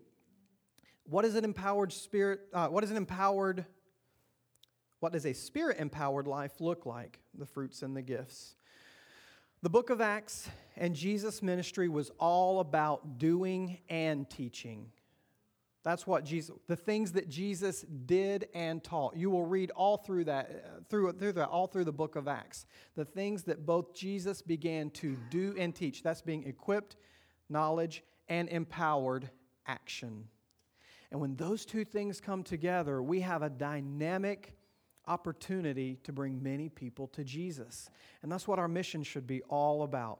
[1.06, 2.42] What is an empowered spirit?
[2.52, 3.66] Uh, what is an empowered?
[5.00, 7.18] What does a spirit empowered life look like?
[7.34, 8.56] The fruits and the gifts.
[9.62, 14.92] The book of Acts and Jesus' ministry was all about doing and teaching.
[15.84, 19.16] That's what Jesus, the things that Jesus did and taught.
[19.16, 22.28] You will read all through that, uh, through, through that, all through the book of
[22.28, 22.66] Acts.
[22.96, 26.04] The things that both Jesus began to do and teach.
[26.04, 26.98] That's being equipped,
[27.50, 29.30] knowledge, and empowered
[29.68, 30.28] action.
[31.12, 34.56] And when those two things come together, we have a dynamic
[35.08, 37.90] opportunity to bring many people to Jesus.
[38.22, 40.20] And that's what our mission should be all about.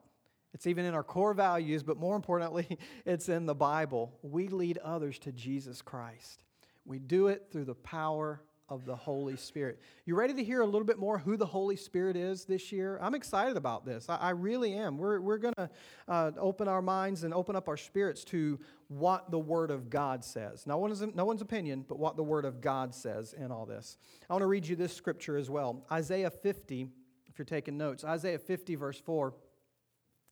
[0.54, 4.18] It's even in our core values, but more importantly, it's in the Bible.
[4.22, 6.44] We lead others to Jesus Christ.
[6.86, 9.80] We do it through the power of the Holy Spirit.
[10.06, 13.00] You ready to hear a little bit more who the Holy Spirit is this year?
[13.02, 14.08] I'm excited about this.
[14.08, 14.98] I, I really am.
[14.98, 15.70] We're, we're going to
[16.08, 20.24] uh, open our minds and open up our spirits to what the Word of God
[20.24, 20.68] says.
[20.68, 23.98] No one's, no one's opinion, but what the Word of God says in all this.
[24.30, 26.88] I want to read you this scripture as well Isaiah 50,
[27.28, 28.04] if you're taking notes.
[28.04, 29.34] Isaiah 50, verse 4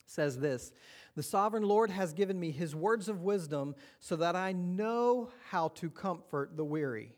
[0.08, 0.72] says this
[1.16, 5.70] The sovereign Lord has given me his words of wisdom so that I know how
[5.76, 7.14] to comfort the weary.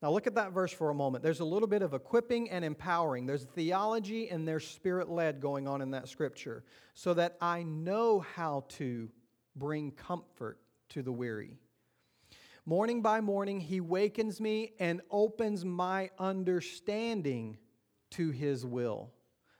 [0.00, 1.24] Now, look at that verse for a moment.
[1.24, 3.26] There's a little bit of equipping and empowering.
[3.26, 6.62] There's theology and there's spirit led going on in that scripture,
[6.94, 9.10] so that I know how to
[9.56, 11.58] bring comfort to the weary.
[12.64, 17.56] Morning by morning, he wakens me and opens my understanding
[18.10, 19.10] to his will.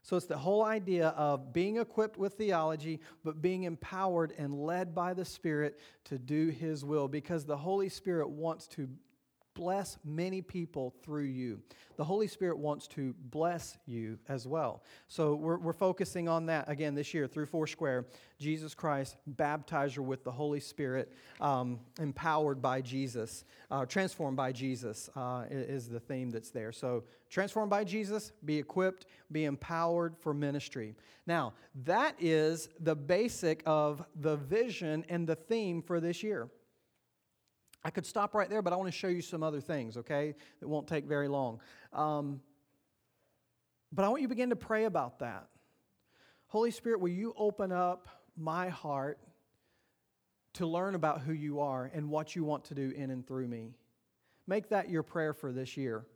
[0.03, 4.95] So it's the whole idea of being equipped with theology, but being empowered and led
[4.95, 8.89] by the Spirit to do His will because the Holy Spirit wants to
[9.59, 11.61] bless many people through you.
[11.97, 14.85] The Holy Spirit wants to bless you as well.
[15.09, 18.07] So we're, we're focusing on that again this year through Foursquare.
[18.39, 23.43] Jesus Christ, baptizer with the Holy Spirit, um, empowered by Jesus,
[23.73, 26.71] uh, transformed by Jesus uh, is the theme that's there.
[26.71, 30.95] So transformed by Jesus, be equipped, be empowered for ministry.
[31.27, 36.49] Now, that is the basic of the vision and the theme for this year.
[37.85, 40.35] I could stop right there, but I want to show you some other things, okay?
[40.61, 41.61] That won't take very long.
[41.93, 42.41] Um,
[43.93, 45.49] but I want you to begin to pray about that.
[46.49, 49.19] Holy Spirit, will you open up my heart
[50.55, 53.47] to learn about who you are and what you want to do in and through
[53.47, 53.75] me?
[54.47, 56.07] Make that your prayer for this year.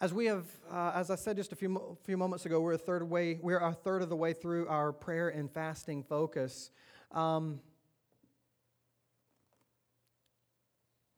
[0.00, 2.78] As we have, uh, as I said just a few, few moments ago, we're a
[2.78, 6.70] third way, we're a third of the way through our prayer and fasting focus.
[7.12, 7.60] Um,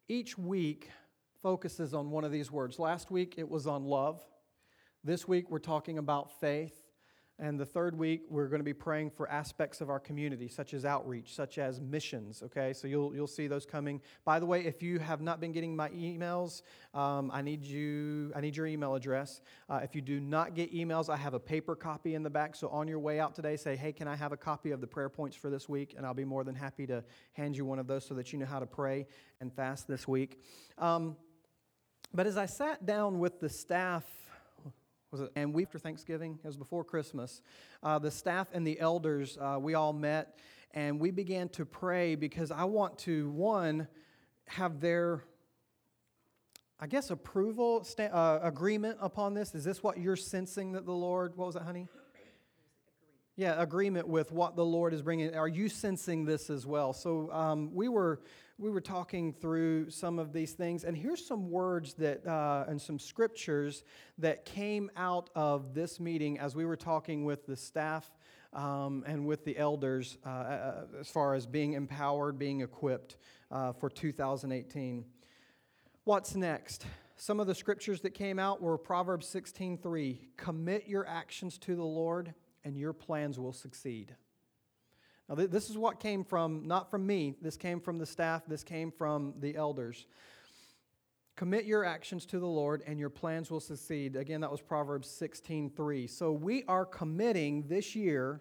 [0.08, 0.90] each week
[1.42, 2.78] focuses on one of these words.
[2.78, 4.24] Last week it was on love.
[5.04, 6.85] This week, we're talking about faith.
[7.38, 10.72] And the third week, we're going to be praying for aspects of our community, such
[10.72, 12.42] as outreach, such as missions.
[12.42, 14.00] Okay, so you'll, you'll see those coming.
[14.24, 16.62] By the way, if you have not been getting my emails,
[16.94, 18.32] um, I need you.
[18.34, 19.42] I need your email address.
[19.68, 22.56] Uh, if you do not get emails, I have a paper copy in the back.
[22.56, 24.86] So on your way out today, say, "Hey, can I have a copy of the
[24.86, 27.78] prayer points for this week?" And I'll be more than happy to hand you one
[27.78, 29.06] of those so that you know how to pray
[29.40, 30.40] and fast this week.
[30.78, 31.16] Um,
[32.14, 34.04] but as I sat down with the staff
[35.20, 35.32] was it?
[35.36, 37.40] And we after Thanksgiving, it was before Christmas.
[37.82, 40.38] Uh, the staff and the elders, uh, we all met
[40.74, 43.88] and we began to pray because I want to one
[44.46, 45.24] have their,
[46.78, 49.54] I guess, approval, sta- uh, agreement upon this.
[49.54, 51.34] Is this what you're sensing that the Lord?
[51.36, 51.88] What was it, honey?
[53.36, 55.34] Yeah, agreement with what the Lord is bringing.
[55.34, 56.92] Are you sensing this as well?
[56.92, 58.20] So um, we were
[58.58, 62.80] we were talking through some of these things, and here's some words that uh, and
[62.80, 63.84] some scriptures
[64.18, 68.10] that came out of this meeting as we were talking with the staff
[68.54, 73.16] um, and with the elders uh, uh as far as being empowered, being equipped
[73.50, 75.04] uh, for 2018.
[76.04, 76.86] What's next?
[77.16, 80.18] Some of the scriptures that came out were Proverbs 16:3.
[80.38, 82.32] Commit your actions to the Lord,
[82.64, 84.14] and your plans will succeed.
[85.28, 88.62] Now, this is what came from, not from me, this came from the staff, this
[88.62, 90.06] came from the elders.
[91.34, 94.16] Commit your actions to the Lord and your plans will succeed.
[94.16, 96.06] Again, that was Proverbs 16:3.
[96.06, 98.40] So we are committing this year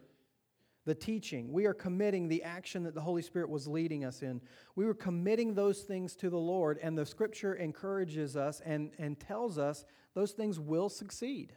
[0.86, 1.52] the teaching.
[1.52, 4.40] We are committing the action that the Holy Spirit was leading us in.
[4.76, 9.20] We were committing those things to the Lord, and the scripture encourages us and, and
[9.20, 11.54] tells us those things will succeed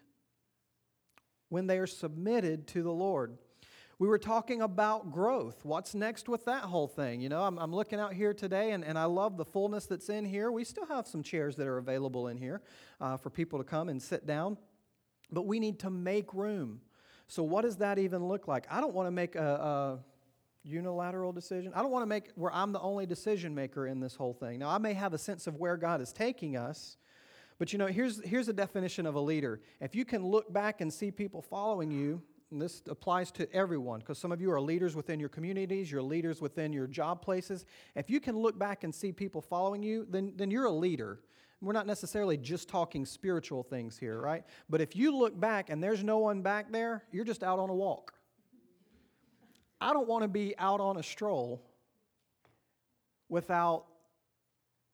[1.51, 3.37] when they are submitted to the Lord.
[4.01, 5.65] We were talking about growth.
[5.65, 7.21] What's next with that whole thing?
[7.21, 10.09] You know, I'm, I'm looking out here today and, and I love the fullness that's
[10.09, 10.53] in here.
[10.53, 12.63] We still have some chairs that are available in here
[13.01, 14.57] uh, for people to come and sit down,
[15.33, 16.81] but we need to make room.
[17.27, 18.67] So, what does that even look like?
[18.71, 19.99] I don't want to make a, a
[20.63, 21.73] unilateral decision.
[21.75, 24.61] I don't want to make where I'm the only decision maker in this whole thing.
[24.61, 26.99] Now, I may have a sense of where God is taking us,
[27.59, 29.61] but you know, here's, here's a definition of a leader.
[29.81, 34.19] If you can look back and see people following you, this applies to everyone because
[34.19, 37.67] some of you are leaders within your communities, you're leaders within your job places.
[37.95, 41.21] If you can look back and see people following you, then, then you're a leader.
[41.61, 44.45] We're not necessarily just talking spiritual things here, right?
[44.71, 47.69] But if you look back and there's no one back there, you're just out on
[47.69, 48.15] a walk.
[49.81, 51.63] I don't want to be out on a stroll
[53.29, 53.87] without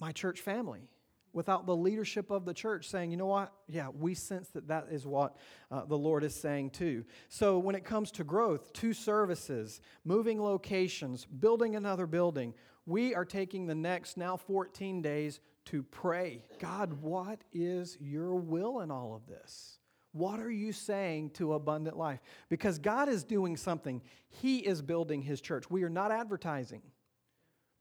[0.01, 0.89] my church family
[1.35, 3.53] without the leadership of the church saying, you know what?
[3.69, 5.37] Yeah, we sense that that is what
[5.71, 7.05] uh, the Lord is saying too.
[7.29, 12.55] So when it comes to growth, two services, moving locations, building another building,
[12.87, 16.45] we are taking the next now 14 days to pray.
[16.59, 19.79] God, what is your will in all of this?
[20.13, 22.21] What are you saying to abundant life?
[22.49, 24.01] Because God is doing something.
[24.29, 25.69] He is building his church.
[25.69, 26.83] We are not advertising.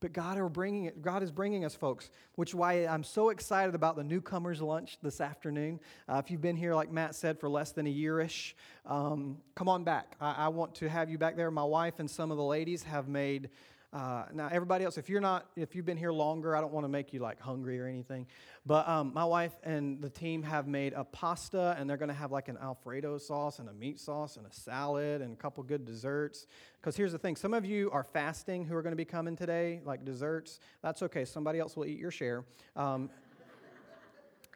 [0.04, 3.30] But God, are bringing it, God is bringing us folks, which is why I'm so
[3.30, 5.80] excited about the newcomers lunch this afternoon.
[6.06, 8.52] Uh, if you've been here, like Matt said, for less than a yearish,
[8.84, 10.14] um, come on back.
[10.20, 11.50] I, I want to have you back there.
[11.50, 13.48] My wife and some of the ladies have made
[13.94, 16.82] uh, now, everybody else, if you're not, if you've been here longer, I don't want
[16.82, 18.26] to make you like hungry or anything.
[18.66, 22.14] But um, my wife and the team have made a pasta, and they're going to
[22.14, 25.62] have like an Alfredo sauce and a meat sauce and a salad and a couple
[25.62, 26.48] good desserts.
[26.80, 29.36] Because here's the thing some of you are fasting who are going to be coming
[29.36, 30.58] today, like desserts.
[30.82, 31.24] That's okay.
[31.24, 32.44] Somebody else will eat your share.
[32.74, 33.10] Um,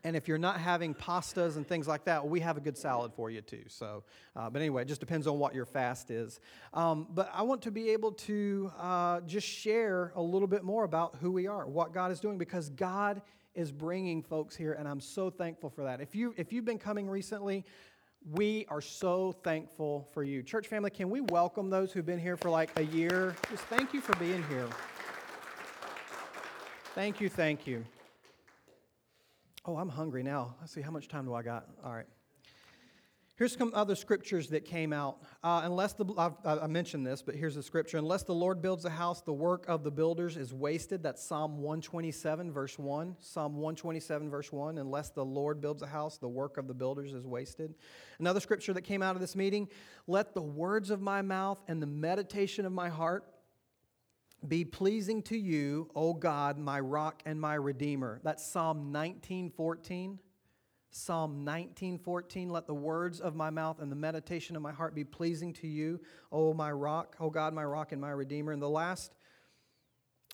[0.04, 3.12] and if you're not having pastas and things like that, we have a good salad
[3.14, 3.64] for you too.
[3.68, 4.04] So,
[4.36, 6.40] uh, but anyway, it just depends on what your fast is.
[6.72, 10.84] Um, but I want to be able to uh, just share a little bit more
[10.84, 13.22] about who we are, what God is doing, because God
[13.54, 16.00] is bringing folks here, and I'm so thankful for that.
[16.00, 17.64] If you if you've been coming recently.
[18.32, 20.42] We are so thankful for you.
[20.42, 23.36] Church family, can we welcome those who've been here for like a year?
[23.48, 24.66] Just thank you for being here.
[26.94, 27.84] Thank you, thank you.
[29.68, 30.54] Oh, I'm hungry now.
[30.60, 31.66] Let's see, how much time do I got?
[31.84, 32.06] All right.
[33.36, 35.18] Here's some other scriptures that came out.
[35.44, 37.98] Uh, unless the, I've, i mentioned this, but here's the scripture.
[37.98, 41.02] Unless the Lord builds a house, the work of the builders is wasted.
[41.02, 43.16] That's Psalm 127, verse 1.
[43.20, 44.78] Psalm 127, verse 1.
[44.78, 47.74] Unless the Lord builds a house, the work of the builders is wasted.
[48.18, 49.68] Another scripture that came out of this meeting
[50.06, 53.26] let the words of my mouth and the meditation of my heart
[54.46, 58.20] be pleasing to you, O God, my rock and my redeemer.
[58.22, 60.18] That's Psalm 1914.
[60.90, 65.04] Psalm 19:14 Let the words of my mouth and the meditation of my heart be
[65.04, 66.00] pleasing to you,
[66.32, 68.52] O my rock, O God, my rock and my redeemer.
[68.52, 69.14] And the last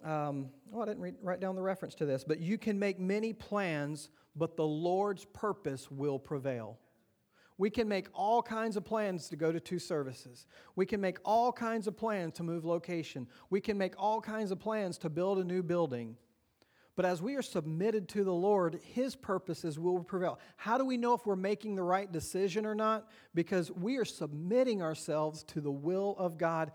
[0.03, 2.99] um, oh, I didn't read, write down the reference to this, but you can make
[2.99, 6.79] many plans, but the Lord's purpose will prevail.
[7.57, 10.47] We can make all kinds of plans to go to two services.
[10.75, 13.29] We can make all kinds of plans to move location.
[13.49, 16.17] We can make all kinds of plans to build a new building.
[16.97, 20.39] But as we are submitted to the Lord, His purposes will prevail.
[20.57, 23.09] How do we know if we're making the right decision or not?
[23.35, 26.73] Because we are submitting ourselves to the will of God,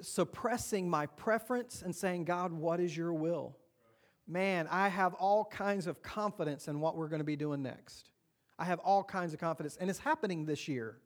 [0.00, 3.56] suppressing my preference and saying, God, what is your will?
[4.26, 8.10] Man, I have all kinds of confidence in what we're going to be doing next.
[8.58, 10.96] I have all kinds of confidence, and it's happening this year.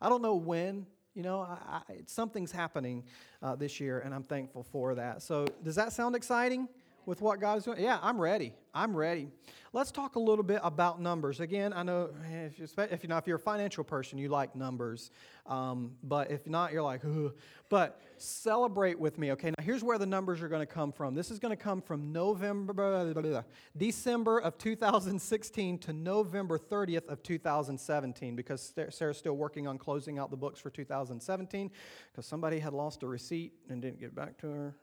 [0.00, 3.04] I don't know when, you know, I, I, something's happening
[3.42, 5.22] uh, this year, and I'm thankful for that.
[5.22, 6.68] So, does that sound exciting?
[7.06, 7.80] With what God is doing?
[7.80, 8.52] Yeah, I'm ready.
[8.74, 9.28] I'm ready.
[9.72, 11.40] Let's talk a little bit about numbers.
[11.40, 14.56] Again, I know if, you, if you know if you're a financial person, you like
[14.56, 15.10] numbers,
[15.46, 17.32] um, but if not, you're like, Ugh.
[17.68, 19.32] but celebrate with me.
[19.32, 21.14] Okay, now here's where the numbers are going to come from.
[21.14, 23.42] This is going to come from November, blah, blah, blah,
[23.76, 30.30] December of 2016 to November 30th of 2017, because Sarah's still working on closing out
[30.30, 31.70] the books for 2017,
[32.10, 34.74] because somebody had lost a receipt and didn't get back to her.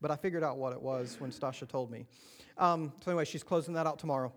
[0.00, 2.06] But I figured out what it was when Stasha told me.
[2.56, 4.32] Um, so, anyway, she's closing that out tomorrow.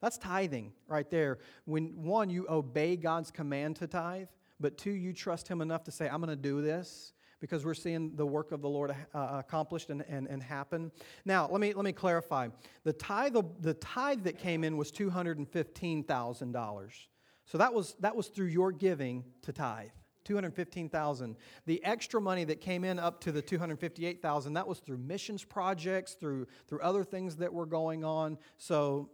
[0.00, 1.38] That's tithing right there.
[1.66, 4.28] When one, you obey God's command to tithe,
[4.58, 7.74] but two, you trust Him enough to say, I'm going to do this because we're
[7.74, 10.92] seeing the work of the Lord uh, accomplished and, and, and happen.
[11.24, 12.48] Now, let me, let me clarify.
[12.84, 17.06] The tithe, the tithe that came in was $215,000.
[17.46, 19.88] So that was, that was through your giving to tithe.
[20.24, 21.36] 215,000.
[21.66, 26.12] The extra money that came in up to the 258,000, that was through missions projects,
[26.12, 28.38] through through other things that were going on.
[28.58, 29.10] So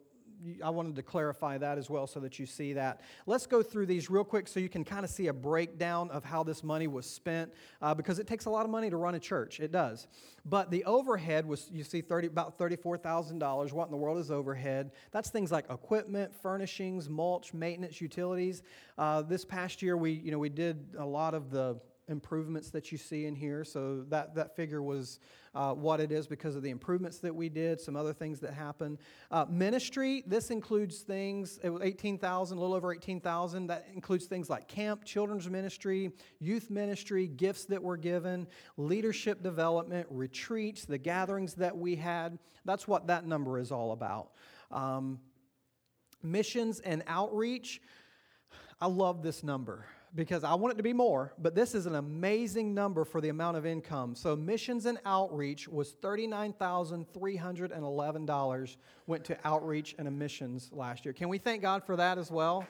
[0.62, 3.00] I wanted to clarify that as well so that you see that.
[3.26, 6.24] Let's go through these real quick so you can kind of see a breakdown of
[6.24, 9.14] how this money was spent uh, because it takes a lot of money to run
[9.14, 9.60] a church.
[9.60, 10.06] It does.
[10.44, 13.72] But the overhead was, you see, 30, about $34,000.
[13.72, 14.92] What in the world is overhead?
[15.10, 18.62] That's things like equipment, furnishings, mulch, maintenance, utilities.
[18.96, 22.92] Uh, this past year, we, you know, we did a lot of the improvements that
[22.92, 23.64] you see in here.
[23.64, 25.18] So that, that figure was
[25.54, 28.52] uh, what it is because of the improvements that we did, some other things that
[28.52, 28.98] happened.
[29.30, 33.66] Uh, ministry, this includes things, it was 18,000, a little over 18,000.
[33.66, 40.06] That includes things like camp, children's ministry, youth ministry, gifts that were given, leadership development,
[40.10, 42.38] retreats, the gatherings that we had.
[42.64, 44.30] That's what that number is all about.
[44.70, 45.20] Um,
[46.22, 47.80] missions and outreach,
[48.80, 51.94] I love this number because I want it to be more, but this is an
[51.94, 54.14] amazing number for the amount of income.
[54.14, 58.76] So, missions and outreach was $39,311
[59.06, 61.12] went to outreach and missions last year.
[61.12, 62.64] Can we thank God for that as well?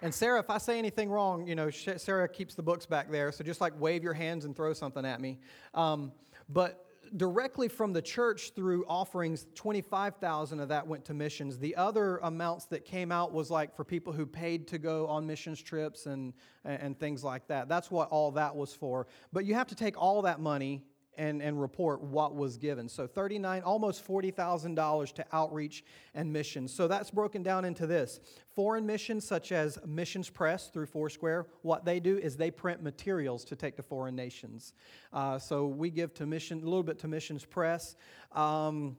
[0.00, 3.30] And Sarah, if I say anything wrong, you know, Sarah keeps the books back there,
[3.30, 5.38] so just like wave your hands and throw something at me.
[5.74, 6.10] Um,
[6.48, 11.58] but directly from the church through offerings 25,000 of that went to missions.
[11.58, 15.26] The other amounts that came out was like for people who paid to go on
[15.26, 16.32] missions trips and
[16.64, 17.68] and things like that.
[17.68, 19.08] That's what all that was for.
[19.32, 20.84] But you have to take all that money
[21.16, 22.88] and, and report what was given.
[22.88, 26.72] So 39, almost $40,000 to outreach and missions.
[26.72, 28.20] So that's broken down into this.
[28.54, 33.44] Foreign missions, such as Missions Press through Foursquare, what they do is they print materials
[33.46, 34.74] to take to foreign nations.
[35.12, 37.96] Uh, so we give to mission, a little bit to Missions Press.
[38.32, 38.96] Um,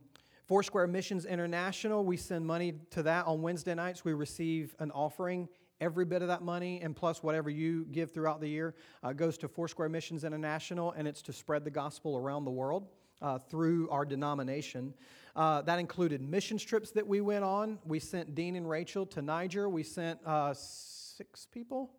[0.47, 4.03] Foursquare Missions International, we send money to that on Wednesday nights.
[4.03, 5.47] We receive an offering
[5.83, 9.37] Every bit of that money, and plus whatever you give throughout the year, uh, goes
[9.39, 12.87] to Foursquare Missions International, and it's to spread the gospel around the world.
[13.21, 14.93] Uh, through our denomination.
[15.33, 17.79] Uh, that included mission trips that we went on.
[17.85, 19.69] We sent Dean and Rachel to Niger.
[19.69, 21.91] We sent uh, six people,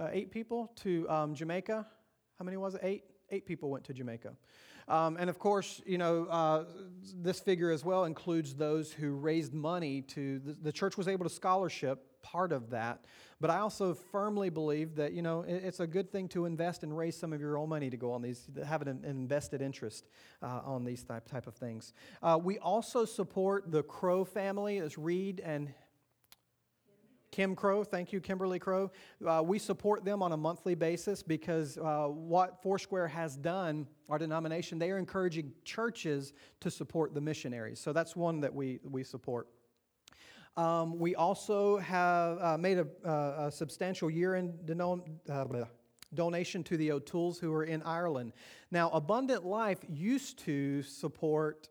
[0.00, 1.84] uh, eight people to um, Jamaica.
[2.38, 2.80] How many was it?
[2.84, 3.02] Eight?
[3.30, 4.34] Eight people went to Jamaica.
[4.88, 6.64] Um, and of course, you know, uh,
[7.14, 11.24] this figure as well includes those who raised money to, the, the church was able
[11.24, 13.04] to scholarship part of that.
[13.40, 16.96] But I also firmly believe that, you know, it's a good thing to invest and
[16.96, 20.08] raise some of your own money to go on these, have an invested interest
[20.40, 21.92] uh, on these type, type of things.
[22.22, 25.74] Uh, we also support the Crow family, as Reed and
[27.32, 28.92] Kim Crow, thank you, Kimberly Crow.
[29.26, 34.18] Uh, we support them on a monthly basis because uh, what Foursquare has done, our
[34.18, 37.80] denomination, they are encouraging churches to support the missionaries.
[37.80, 39.48] So that's one that we, we support.
[40.58, 44.70] Um, we also have uh, made a, uh, a, substantial year end
[45.30, 45.46] uh,
[46.12, 48.34] donation to the O'Tooles who are in Ireland.
[48.70, 51.70] Now, Abundant Life used to support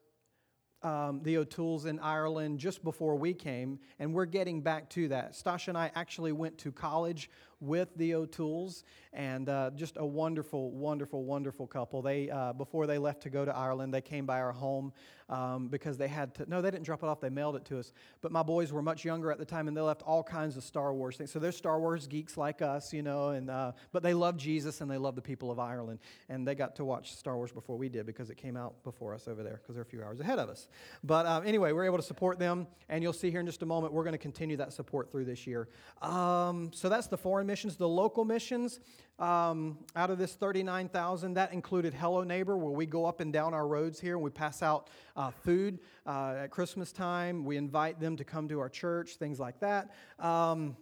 [0.83, 5.33] um, the O'Tooles in Ireland just before we came, and we're getting back to that.
[5.33, 7.29] Stasha and I actually went to college
[7.59, 12.01] with the O'Tooles, and uh, just a wonderful, wonderful, wonderful couple.
[12.01, 14.91] They uh, before they left to go to Ireland, they came by our home
[15.31, 16.49] um, because they had to.
[16.49, 17.21] No, they didn't drop it off.
[17.21, 17.93] They mailed it to us.
[18.21, 20.63] But my boys were much younger at the time, and they left all kinds of
[20.63, 21.31] Star Wars things.
[21.31, 23.29] So they're Star Wars geeks like us, you know.
[23.29, 26.53] And uh, but they love Jesus and they love the people of Ireland, and they
[26.53, 29.41] got to watch Star Wars before we did because it came out before us over
[29.41, 30.67] there because they're a few hours ahead of us.
[31.03, 33.65] But um, anyway, we're able to support them, and you'll see here in just a
[33.65, 35.69] moment we're going to continue that support through this year.
[36.01, 37.77] Um, so that's the foreign missions.
[37.77, 38.81] The local missions,
[39.21, 43.53] um, out of this 39,000, that included Hello Neighbor, where we go up and down
[43.53, 47.45] our roads here and we pass out uh, food uh, at Christmas time.
[47.45, 49.91] We invite them to come to our church, things like that.
[50.17, 50.75] Um,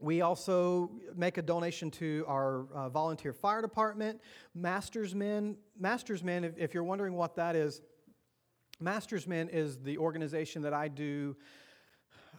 [0.00, 4.20] we also make a donation to our uh, volunteer fire department,
[4.54, 5.56] Masters Men.
[5.78, 7.80] Masters Men, if, if you're wondering what that is,
[8.80, 11.36] Masters Men is the organization that I do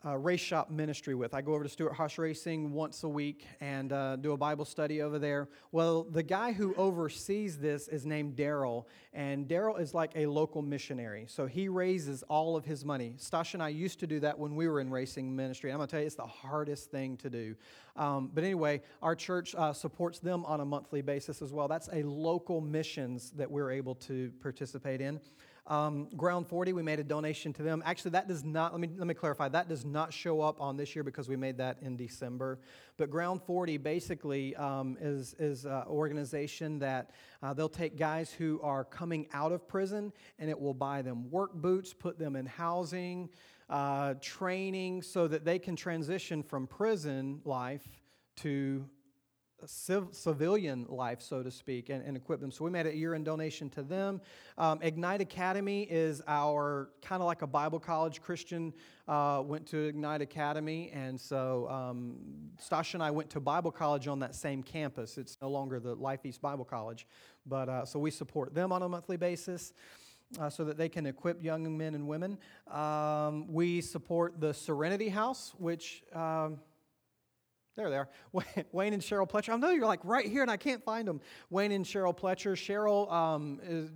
[0.05, 1.33] uh, race shop ministry with.
[1.33, 5.01] I go over to Stewart-Haas Racing once a week and uh, do a Bible study
[5.01, 5.49] over there.
[5.71, 10.61] Well, the guy who oversees this is named Daryl, and Daryl is like a local
[10.61, 11.25] missionary.
[11.27, 13.15] So he raises all of his money.
[13.17, 15.71] Stash and I used to do that when we were in racing ministry.
[15.71, 17.55] I'm going to tell you, it's the hardest thing to do.
[17.95, 21.67] Um, but anyway, our church uh, supports them on a monthly basis as well.
[21.67, 25.19] That's a local missions that we're able to participate in.
[25.67, 27.81] Um, Ground 40, we made a donation to them.
[27.85, 30.77] Actually, that does not, let me, let me clarify, that does not show up on
[30.77, 32.59] this year because we made that in December.
[32.97, 37.11] But Ground 40 basically um, is, is an organization that
[37.41, 41.31] uh, they'll take guys who are coming out of prison and it will buy them
[41.31, 43.29] work boots, put them in housing,
[43.67, 47.87] uh, training so that they can transition from prison life
[48.35, 48.85] to
[49.65, 52.51] civ- civilian life, so to speak, and, and, equip them.
[52.51, 54.21] So we made a year in donation to them.
[54.57, 58.21] Um, Ignite Academy is our kind of like a Bible college.
[58.21, 58.73] Christian
[59.07, 62.17] uh, went to Ignite Academy, and so um,
[62.61, 65.17] Stasha and I went to Bible college on that same campus.
[65.17, 67.07] It's no longer the Life East Bible College,
[67.45, 69.73] but uh, so we support them on a monthly basis.
[70.39, 72.35] Uh, so that they can equip young men and women.
[72.71, 76.59] Um, we support the Serenity House, which um,
[77.75, 78.09] there they are.
[78.71, 79.53] Wayne and Cheryl Pletcher.
[79.53, 81.21] I know you're like right here and I can't find them.
[81.49, 82.53] Wayne and Cheryl Pletcher.
[82.53, 83.91] Cheryl um, is,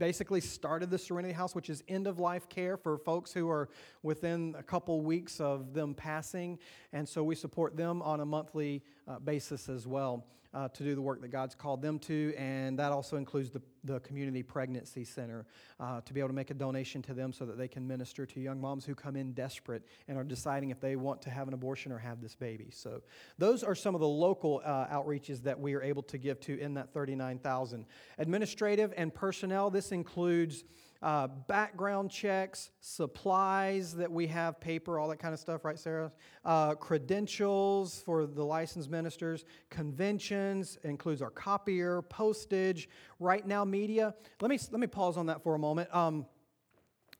[0.00, 3.68] basically started the Serenity House, which is end of life care for folks who are
[4.02, 6.58] within a couple weeks of them passing.
[6.92, 10.94] And so we support them on a monthly uh, basis as well uh, to do
[10.94, 12.34] the work that God's called them to.
[12.36, 15.46] And that also includes the, the Community Pregnancy Center
[15.78, 18.26] uh, to be able to make a donation to them so that they can minister
[18.26, 21.48] to young moms who come in desperate and are deciding if they want to have
[21.48, 22.68] an abortion or have this baby.
[22.72, 23.02] So
[23.38, 26.58] those are some of the local uh, outreaches that we are able to give to
[26.58, 27.86] in that 39,000.
[28.18, 30.64] Administrative and personnel, this includes
[31.02, 36.12] uh, background checks, supplies that we have, paper, all that kind of stuff, right, Sarah?
[36.44, 42.88] Uh, credentials for the licensed ministers, conventions, includes our copier, postage,
[43.18, 44.14] right now media.
[44.40, 45.94] Let me, let me pause on that for a moment.
[45.94, 46.26] Um,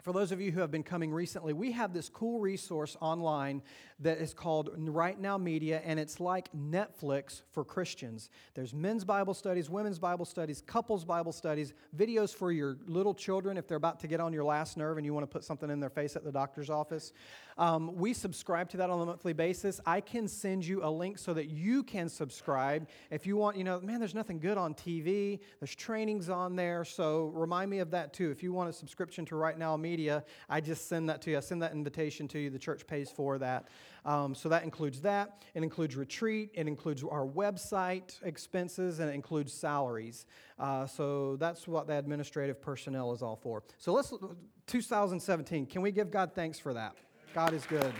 [0.03, 3.63] for those of you who have been coming recently, we have this cool resource online
[4.01, 8.31] that is called Right Now Media, and it's like Netflix for Christians.
[8.55, 13.59] There's men's Bible studies, women's Bible studies, couples Bible studies, videos for your little children
[13.59, 15.69] if they're about to get on your last nerve and you want to put something
[15.69, 17.13] in their face at the doctor's office.
[17.59, 19.81] Um, we subscribe to that on a monthly basis.
[19.85, 22.89] I can send you a link so that you can subscribe.
[23.11, 26.87] If you want, you know, man, there's nothing good on TV, there's trainings on there,
[26.87, 28.31] so remind me of that too.
[28.31, 31.37] If you want a subscription to Right Now Media, I just send that to you.
[31.37, 32.49] I send that invitation to you.
[32.49, 33.67] The church pays for that.
[34.05, 35.45] Um, so that includes that.
[35.55, 36.51] It includes retreat.
[36.55, 40.27] It includes our website expenses, and it includes salaries.
[40.59, 43.63] Uh, so that's what the administrative personnel is all for.
[43.79, 44.13] So let's
[44.67, 45.67] 2017.
[45.67, 46.95] Can we give God thanks for that?
[47.35, 47.93] God is good.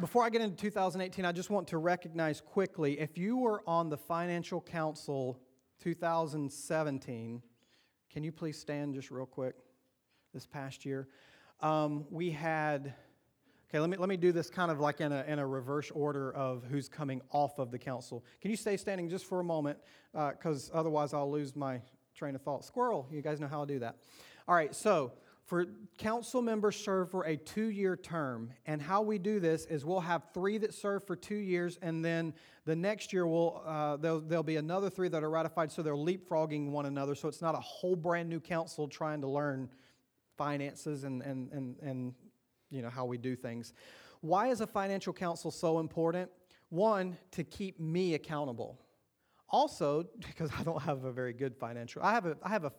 [0.00, 3.88] Before I get into 2018, I just want to recognize quickly if you were on
[3.88, 5.38] the Financial Council
[5.80, 7.42] 2017,
[8.10, 9.54] can you please stand just real quick
[10.32, 11.06] this past year?
[11.60, 12.94] Um, we had
[13.74, 15.90] Okay, let me, let me do this kind of like in a, in a reverse
[15.90, 18.24] order of who's coming off of the council.
[18.40, 19.78] Can you stay standing just for a moment?
[20.12, 21.80] Because uh, otherwise I'll lose my
[22.14, 22.64] train of thought.
[22.64, 23.96] Squirrel, you guys know how I do that.
[24.46, 25.10] All right, so
[25.44, 25.66] for
[25.98, 28.52] council members serve for a two year term.
[28.64, 32.04] And how we do this is we'll have three that serve for two years, and
[32.04, 32.32] then
[32.66, 35.94] the next year we'll, uh, there'll, there'll be another three that are ratified, so they're
[35.94, 37.16] leapfrogging one another.
[37.16, 39.68] So it's not a whole brand new council trying to learn
[40.36, 42.14] finances and, and, and, and
[42.70, 43.72] you know, how we do things.
[44.20, 46.30] Why is a financial council so important?
[46.70, 48.78] One, to keep me accountable.
[49.48, 52.72] Also, because I don't have a very good financial, I have a, I have a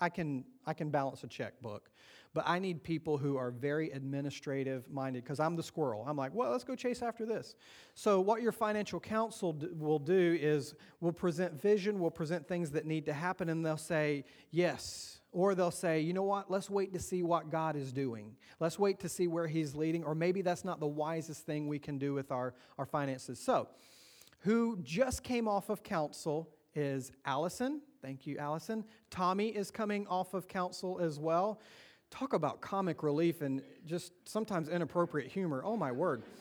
[0.00, 1.90] I can, I can balance a checkbook,
[2.34, 6.04] but I need people who are very administrative minded because I'm the squirrel.
[6.06, 7.56] I'm like, well, let's go chase after this.
[7.94, 12.70] So, what your financial council d- will do is we'll present vision, we'll present things
[12.72, 15.18] that need to happen, and they'll say, yes.
[15.32, 18.36] Or they'll say, you know what, let's wait to see what God is doing.
[18.60, 21.78] Let's wait to see where He's leading, or maybe that's not the wisest thing we
[21.78, 23.40] can do with our, our finances.
[23.40, 23.68] So,
[24.40, 27.80] who just came off of council is Allison.
[28.02, 28.84] Thank you, Allison.
[29.10, 31.60] Tommy is coming off of council as well.
[32.10, 35.62] Talk about comic relief and just sometimes inappropriate humor.
[35.64, 36.22] Oh, my word.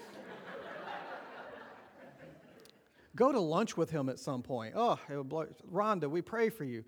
[3.16, 4.74] Go to lunch with him at some point.
[4.76, 6.84] Oh, blow, Rhonda, we pray for you.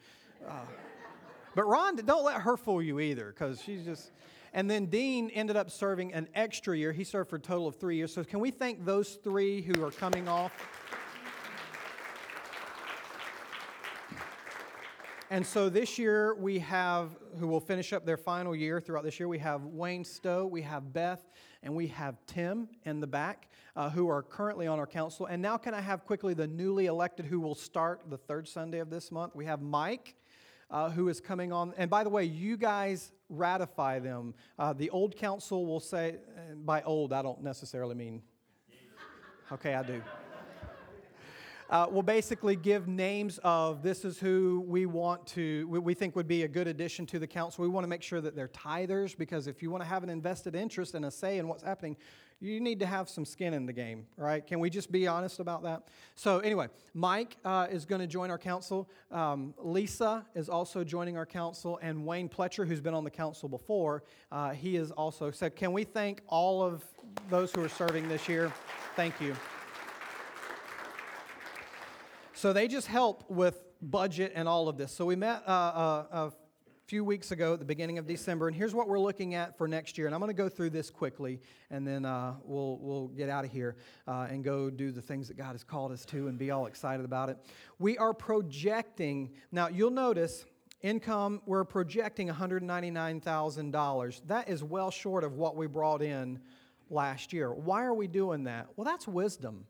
[0.48, 0.66] Uh,
[1.56, 4.12] but Rhonda, don't let her fool you either, because she's just.
[4.56, 6.92] And then Dean ended up serving an extra year.
[6.92, 8.14] He served for a total of three years.
[8.14, 10.52] So can we thank those three who are coming off?
[15.32, 19.20] And so this year we have, who will finish up their final year throughout this
[19.20, 21.28] year, we have Wayne Stowe, we have Beth,
[21.64, 25.26] and we have Tim in the back uh, who are currently on our council.
[25.26, 28.78] And now, can I have quickly the newly elected who will start the third Sunday
[28.78, 29.36] of this month?
[29.36, 30.14] We have Mike.
[30.72, 31.72] Uh, who is coming on.
[31.78, 34.34] And by the way, you guys ratify them.
[34.58, 36.16] Uh, the old council will say,
[36.66, 38.24] by old, I don't necessarily mean,
[39.52, 40.02] okay, I do
[41.74, 46.28] uh, will basically give names of this is who we want to, we think would
[46.28, 47.64] be a good addition to the council.
[47.64, 50.10] We want to make sure that they're tithers because if you want to have an
[50.10, 51.98] invested interest and a say in what's happening,
[52.44, 54.46] you need to have some skin in the game, right?
[54.46, 55.84] Can we just be honest about that?
[56.16, 58.90] So, anyway, Mike uh, is going to join our council.
[59.12, 61.80] Um, Lisa is also joining our council.
[61.82, 65.32] And Wayne Pletcher, who's been on the council before, uh, he is also.
[65.32, 66.84] So, can we thank all of
[67.30, 68.52] those who are serving this year?
[68.96, 69.36] Thank you.
[72.44, 74.92] So they just help with budget and all of this.
[74.92, 76.32] So we met uh, uh, a
[76.94, 79.68] few weeks ago at the beginning of December, and here's what we're looking at for
[79.68, 80.06] next year.
[80.06, 81.40] And I'm going to go through this quickly,
[81.72, 83.78] and then uh, we'll, we'll get out of here
[84.08, 86.68] uh, and go do the things that God has called us to and be all
[86.68, 87.40] excited about it.
[87.80, 90.46] We are projecting, now you'll notice
[90.84, 94.22] income, we're projecting $199,000.
[94.28, 96.40] That is well short of what we brought in
[96.92, 97.52] last year.
[97.52, 98.68] Why are we doing that?
[98.76, 99.66] Well, that's wisdom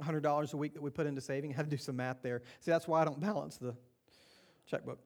[0.00, 1.52] $100 a week that we put into saving.
[1.52, 2.42] I had to do some math there.
[2.60, 3.74] See, that's why I don't balance the
[4.66, 4.98] checkbook.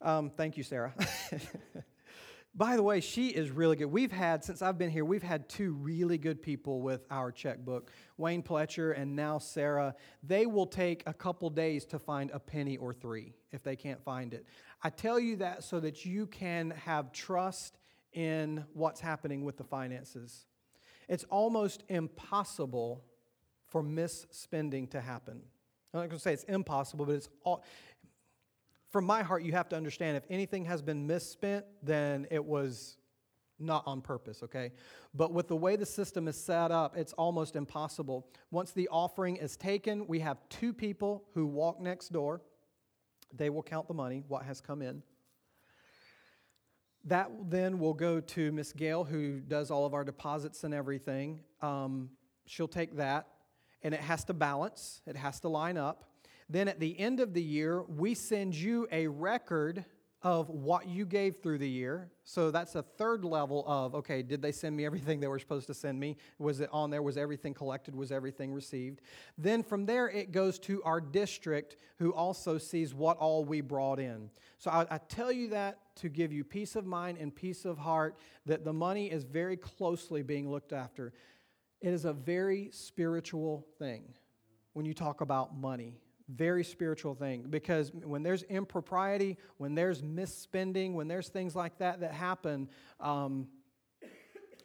[0.00, 0.94] Um, thank you, Sarah.
[2.54, 3.86] By the way, she is really good.
[3.86, 7.92] We've had, since I've been here, we've had two really good people with our checkbook
[8.16, 9.94] Wayne Pletcher and now Sarah.
[10.24, 14.02] They will take a couple days to find a penny or three if they can't
[14.02, 14.46] find it.
[14.82, 17.78] I tell you that so that you can have trust
[18.12, 20.46] in what's happening with the finances.
[21.10, 23.04] It's almost impossible
[23.66, 25.42] for misspending to happen.
[25.92, 27.64] I'm not going to say it's impossible, but it's all,
[28.90, 32.96] from my heart, you have to understand if anything has been misspent, then it was
[33.58, 34.70] not on purpose, okay?
[35.12, 38.28] But with the way the system is set up, it's almost impossible.
[38.52, 42.40] Once the offering is taken, we have two people who walk next door.
[43.34, 45.02] They will count the money, what has come in.
[47.04, 51.40] That then will go to Miss Gail, who does all of our deposits and everything.
[51.62, 52.10] Um,
[52.46, 53.26] she'll take that,
[53.82, 56.10] and it has to balance, it has to line up.
[56.48, 59.84] Then at the end of the year, we send you a record
[60.22, 62.10] of what you gave through the year.
[62.24, 65.66] So that's a third level of okay, did they send me everything they were supposed
[65.68, 66.16] to send me?
[66.38, 67.02] Was it on there?
[67.02, 67.94] Was everything collected?
[67.94, 69.00] Was everything received?
[69.38, 73.98] Then from there, it goes to our district, who also sees what all we brought
[73.98, 74.30] in.
[74.58, 77.78] So I, I tell you that to give you peace of mind and peace of
[77.78, 81.14] heart that the money is very closely being looked after.
[81.80, 84.04] It is a very spiritual thing
[84.74, 85.98] when you talk about money
[86.34, 92.00] very spiritual thing because when there's impropriety, when there's misspending, when there's things like that
[92.00, 92.68] that happen,
[93.00, 93.48] um,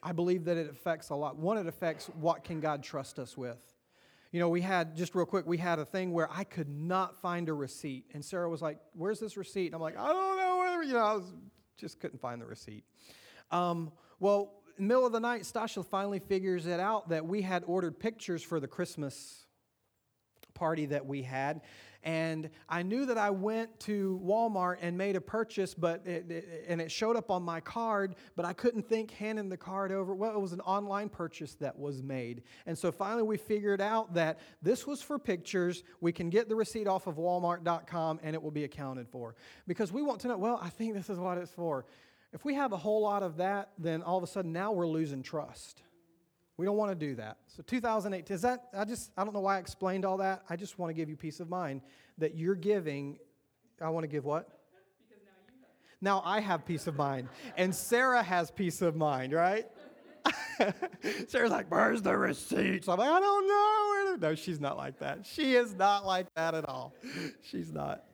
[0.04, 1.38] I believe that it affects a lot.
[1.38, 3.58] One, it affects what can God trust us with.
[4.32, 7.20] You know, we had, just real quick, we had a thing where I could not
[7.22, 8.06] find a receipt.
[8.14, 9.68] And Sarah was like, Where's this receipt?
[9.68, 10.58] And I'm like, I don't know.
[10.58, 11.34] Where, you know, I was,
[11.78, 12.84] just couldn't find the receipt.
[13.50, 18.00] Um, well, middle of the night, Stasha finally figures it out that we had ordered
[18.00, 19.45] pictures for the Christmas
[20.56, 21.62] party that we had.
[22.06, 26.66] And I knew that I went to Walmart and made a purchase, but it, it,
[26.68, 30.14] and it showed up on my card, but I couldn't think handing the card over.
[30.14, 32.44] Well, it was an online purchase that was made.
[32.68, 35.84] And so finally we figured out that this was for pictures.
[36.00, 39.36] We can get the receipt off of walmart.com and it will be accounted for.
[39.68, 41.86] Because we want to know, well, I think this is what it's for.
[42.34, 44.88] If we have a whole lot of that, then all of a sudden now we're
[44.88, 45.82] losing trust.
[46.58, 47.38] We don't want to do that.
[47.48, 50.44] So 2008, is that, I just, I don't know why I explained all that.
[50.50, 51.82] I just want to give you peace of mind
[52.18, 53.20] that you're giving,
[53.82, 54.48] I want to give what?
[56.02, 57.28] Now, now I have peace of mind.
[57.58, 59.68] And Sarah has peace of mind, right?
[61.28, 62.88] Sarah's like, where's the receipt?
[62.88, 64.28] I'm like, I don't know.
[64.30, 65.26] No, she's not like that.
[65.26, 66.94] She is not like that at all.
[67.44, 68.06] She's not.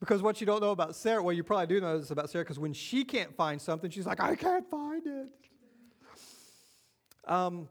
[0.00, 2.44] Because what you don't know about Sarah, well, you probably do know this about Sarah,
[2.44, 5.28] because when she can't find something, she's like, I can't find it.
[7.26, 7.68] Um,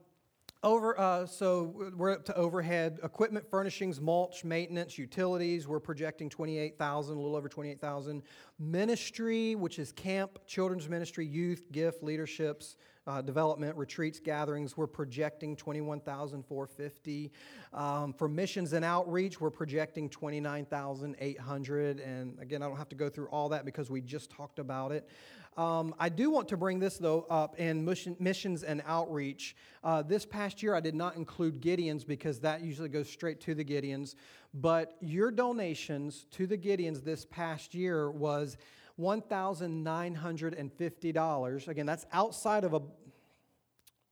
[0.62, 5.68] over, uh, so we're up to overhead equipment, furnishings, mulch, maintenance, utilities.
[5.68, 8.22] We're projecting 28,000, a little over 28,000.
[8.60, 12.76] Ministry, which is camp, children's ministry, youth, gift, leaderships,
[13.10, 17.32] uh, development, retreats, gatherings, we're projecting 21,450.
[17.74, 22.00] Um, for missions and outreach, we're projecting 29,800.
[22.02, 24.92] And again, I don't have to go through all that because we just talked about
[24.92, 25.10] it.
[25.58, 29.56] Um, I do want to bring this, though, up in mission, missions and outreach.
[29.84, 33.56] Uh, this past year, I did not include Gideons because that usually goes straight to
[33.56, 34.14] the Gideons.
[34.54, 38.58] But your donations to the Gideons this past year was
[39.00, 41.68] $1,950.
[41.68, 42.82] Again, that's outside of a,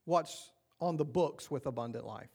[0.05, 2.29] what's on the books with Abundant Life.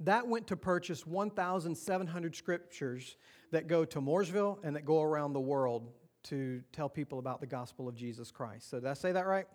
[0.00, 3.16] That went to purchase 1,700 scriptures
[3.50, 5.90] that go to Mooresville and that go around the world
[6.24, 8.70] to tell people about the gospel of Jesus Christ.
[8.70, 9.46] So, did I say that right?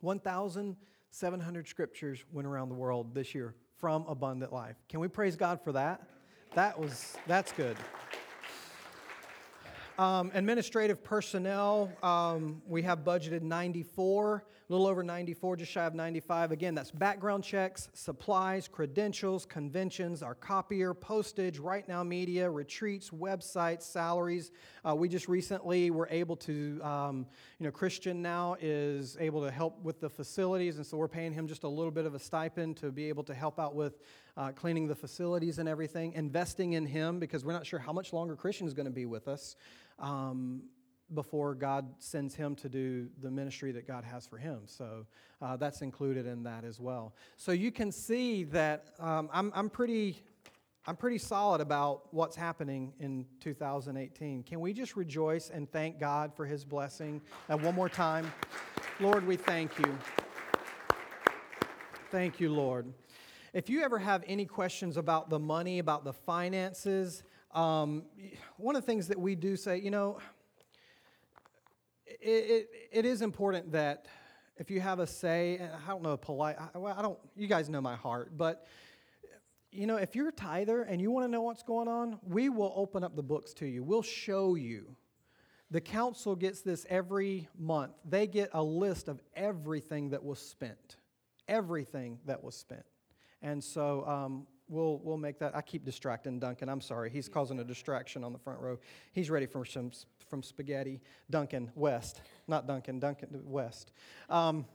[0.00, 4.76] 1,700 scriptures went around the world this year from Abundant Life.
[4.88, 6.02] Can we praise God for that?
[6.54, 7.76] That was, that's good.
[9.98, 15.94] Um, administrative personnel, um, we have budgeted 94, a little over 94, just shy of
[15.96, 16.52] 95.
[16.52, 23.82] Again, that's background checks, supplies, credentials, conventions, our copier, postage, Right Now Media, retreats, websites,
[23.82, 24.52] salaries.
[24.88, 27.26] Uh, we just recently were able to, um,
[27.58, 31.32] you know, Christian now is able to help with the facilities, and so we're paying
[31.32, 33.98] him just a little bit of a stipend to be able to help out with
[34.36, 38.12] uh, cleaning the facilities and everything, investing in him because we're not sure how much
[38.12, 39.56] longer Christian is going to be with us
[39.98, 40.62] um,
[41.14, 44.60] before God sends him to do the ministry that God has for him.
[44.66, 45.06] So
[45.40, 47.14] uh, that's included in that as well.
[47.36, 50.22] So you can see that um, I'm, I'm pretty.
[50.86, 54.42] I'm pretty solid about what's happening in 2018.
[54.42, 57.20] Can we just rejoice and thank God for his blessing?
[57.50, 58.32] And one more time,
[58.98, 59.98] Lord, we thank you.
[62.10, 62.90] Thank you, Lord.
[63.52, 67.22] If you ever have any questions about the money, about the finances,
[67.52, 68.04] um,
[68.56, 70.18] one of the things that we do say, you know,
[72.06, 74.06] it, it, it is important that
[74.56, 77.46] if you have a say, and I don't know, a polite, I, I don't, you
[77.46, 78.66] guys know my heart, but
[79.70, 82.48] you know, if you're a tither and you want to know what's going on, we
[82.48, 83.84] will open up the books to you.
[83.84, 84.96] We'll show you.
[85.70, 87.92] The council gets this every month.
[88.04, 90.96] They get a list of everything that was spent,
[91.46, 92.86] everything that was spent.
[93.42, 95.56] And so um, we'll, we'll make that.
[95.56, 96.68] I keep distracting Duncan.
[96.68, 97.10] I'm sorry.
[97.10, 98.78] He's causing a distraction on the front row.
[99.12, 99.90] He's ready for some
[100.28, 101.00] from spaghetti.
[101.30, 102.98] Duncan West, not Duncan.
[102.98, 103.92] Duncan West.
[104.28, 104.66] Um,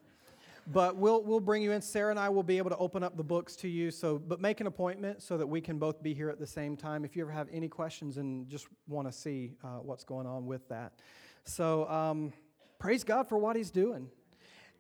[0.67, 1.81] but we'll we'll bring you in.
[1.81, 3.91] Sarah and I will be able to open up the books to you.
[3.91, 6.77] So, but make an appointment so that we can both be here at the same
[6.77, 7.03] time.
[7.03, 10.45] If you ever have any questions and just want to see uh, what's going on
[10.45, 10.93] with that,
[11.43, 12.31] so um,
[12.79, 14.07] praise God for what He's doing.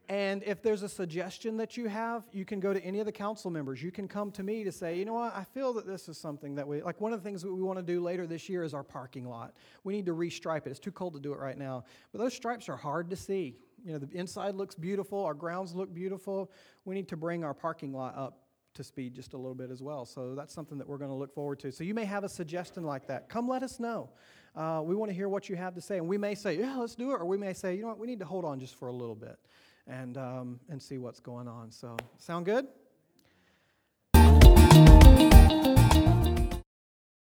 [0.09, 3.11] And if there's a suggestion that you have, you can go to any of the
[3.11, 3.81] council members.
[3.81, 6.17] You can come to me to say, you know what, I feel that this is
[6.17, 8.49] something that we, like one of the things that we want to do later this
[8.49, 9.53] year is our parking lot.
[9.85, 10.71] We need to restripe it.
[10.71, 11.85] It's too cold to do it right now.
[12.11, 13.55] But those stripes are hard to see.
[13.85, 16.51] You know, the inside looks beautiful, our grounds look beautiful.
[16.83, 18.39] We need to bring our parking lot up
[18.73, 20.03] to speed just a little bit as well.
[20.03, 21.71] So that's something that we're going to look forward to.
[21.71, 23.29] So you may have a suggestion like that.
[23.29, 24.09] Come let us know.
[24.55, 25.97] Uh, we want to hear what you have to say.
[25.97, 27.15] And we may say, yeah, let's do it.
[27.15, 28.91] Or we may say, you know what, we need to hold on just for a
[28.91, 29.37] little bit
[29.87, 31.71] and, um, and see what's going on.
[31.71, 32.67] So, sound good?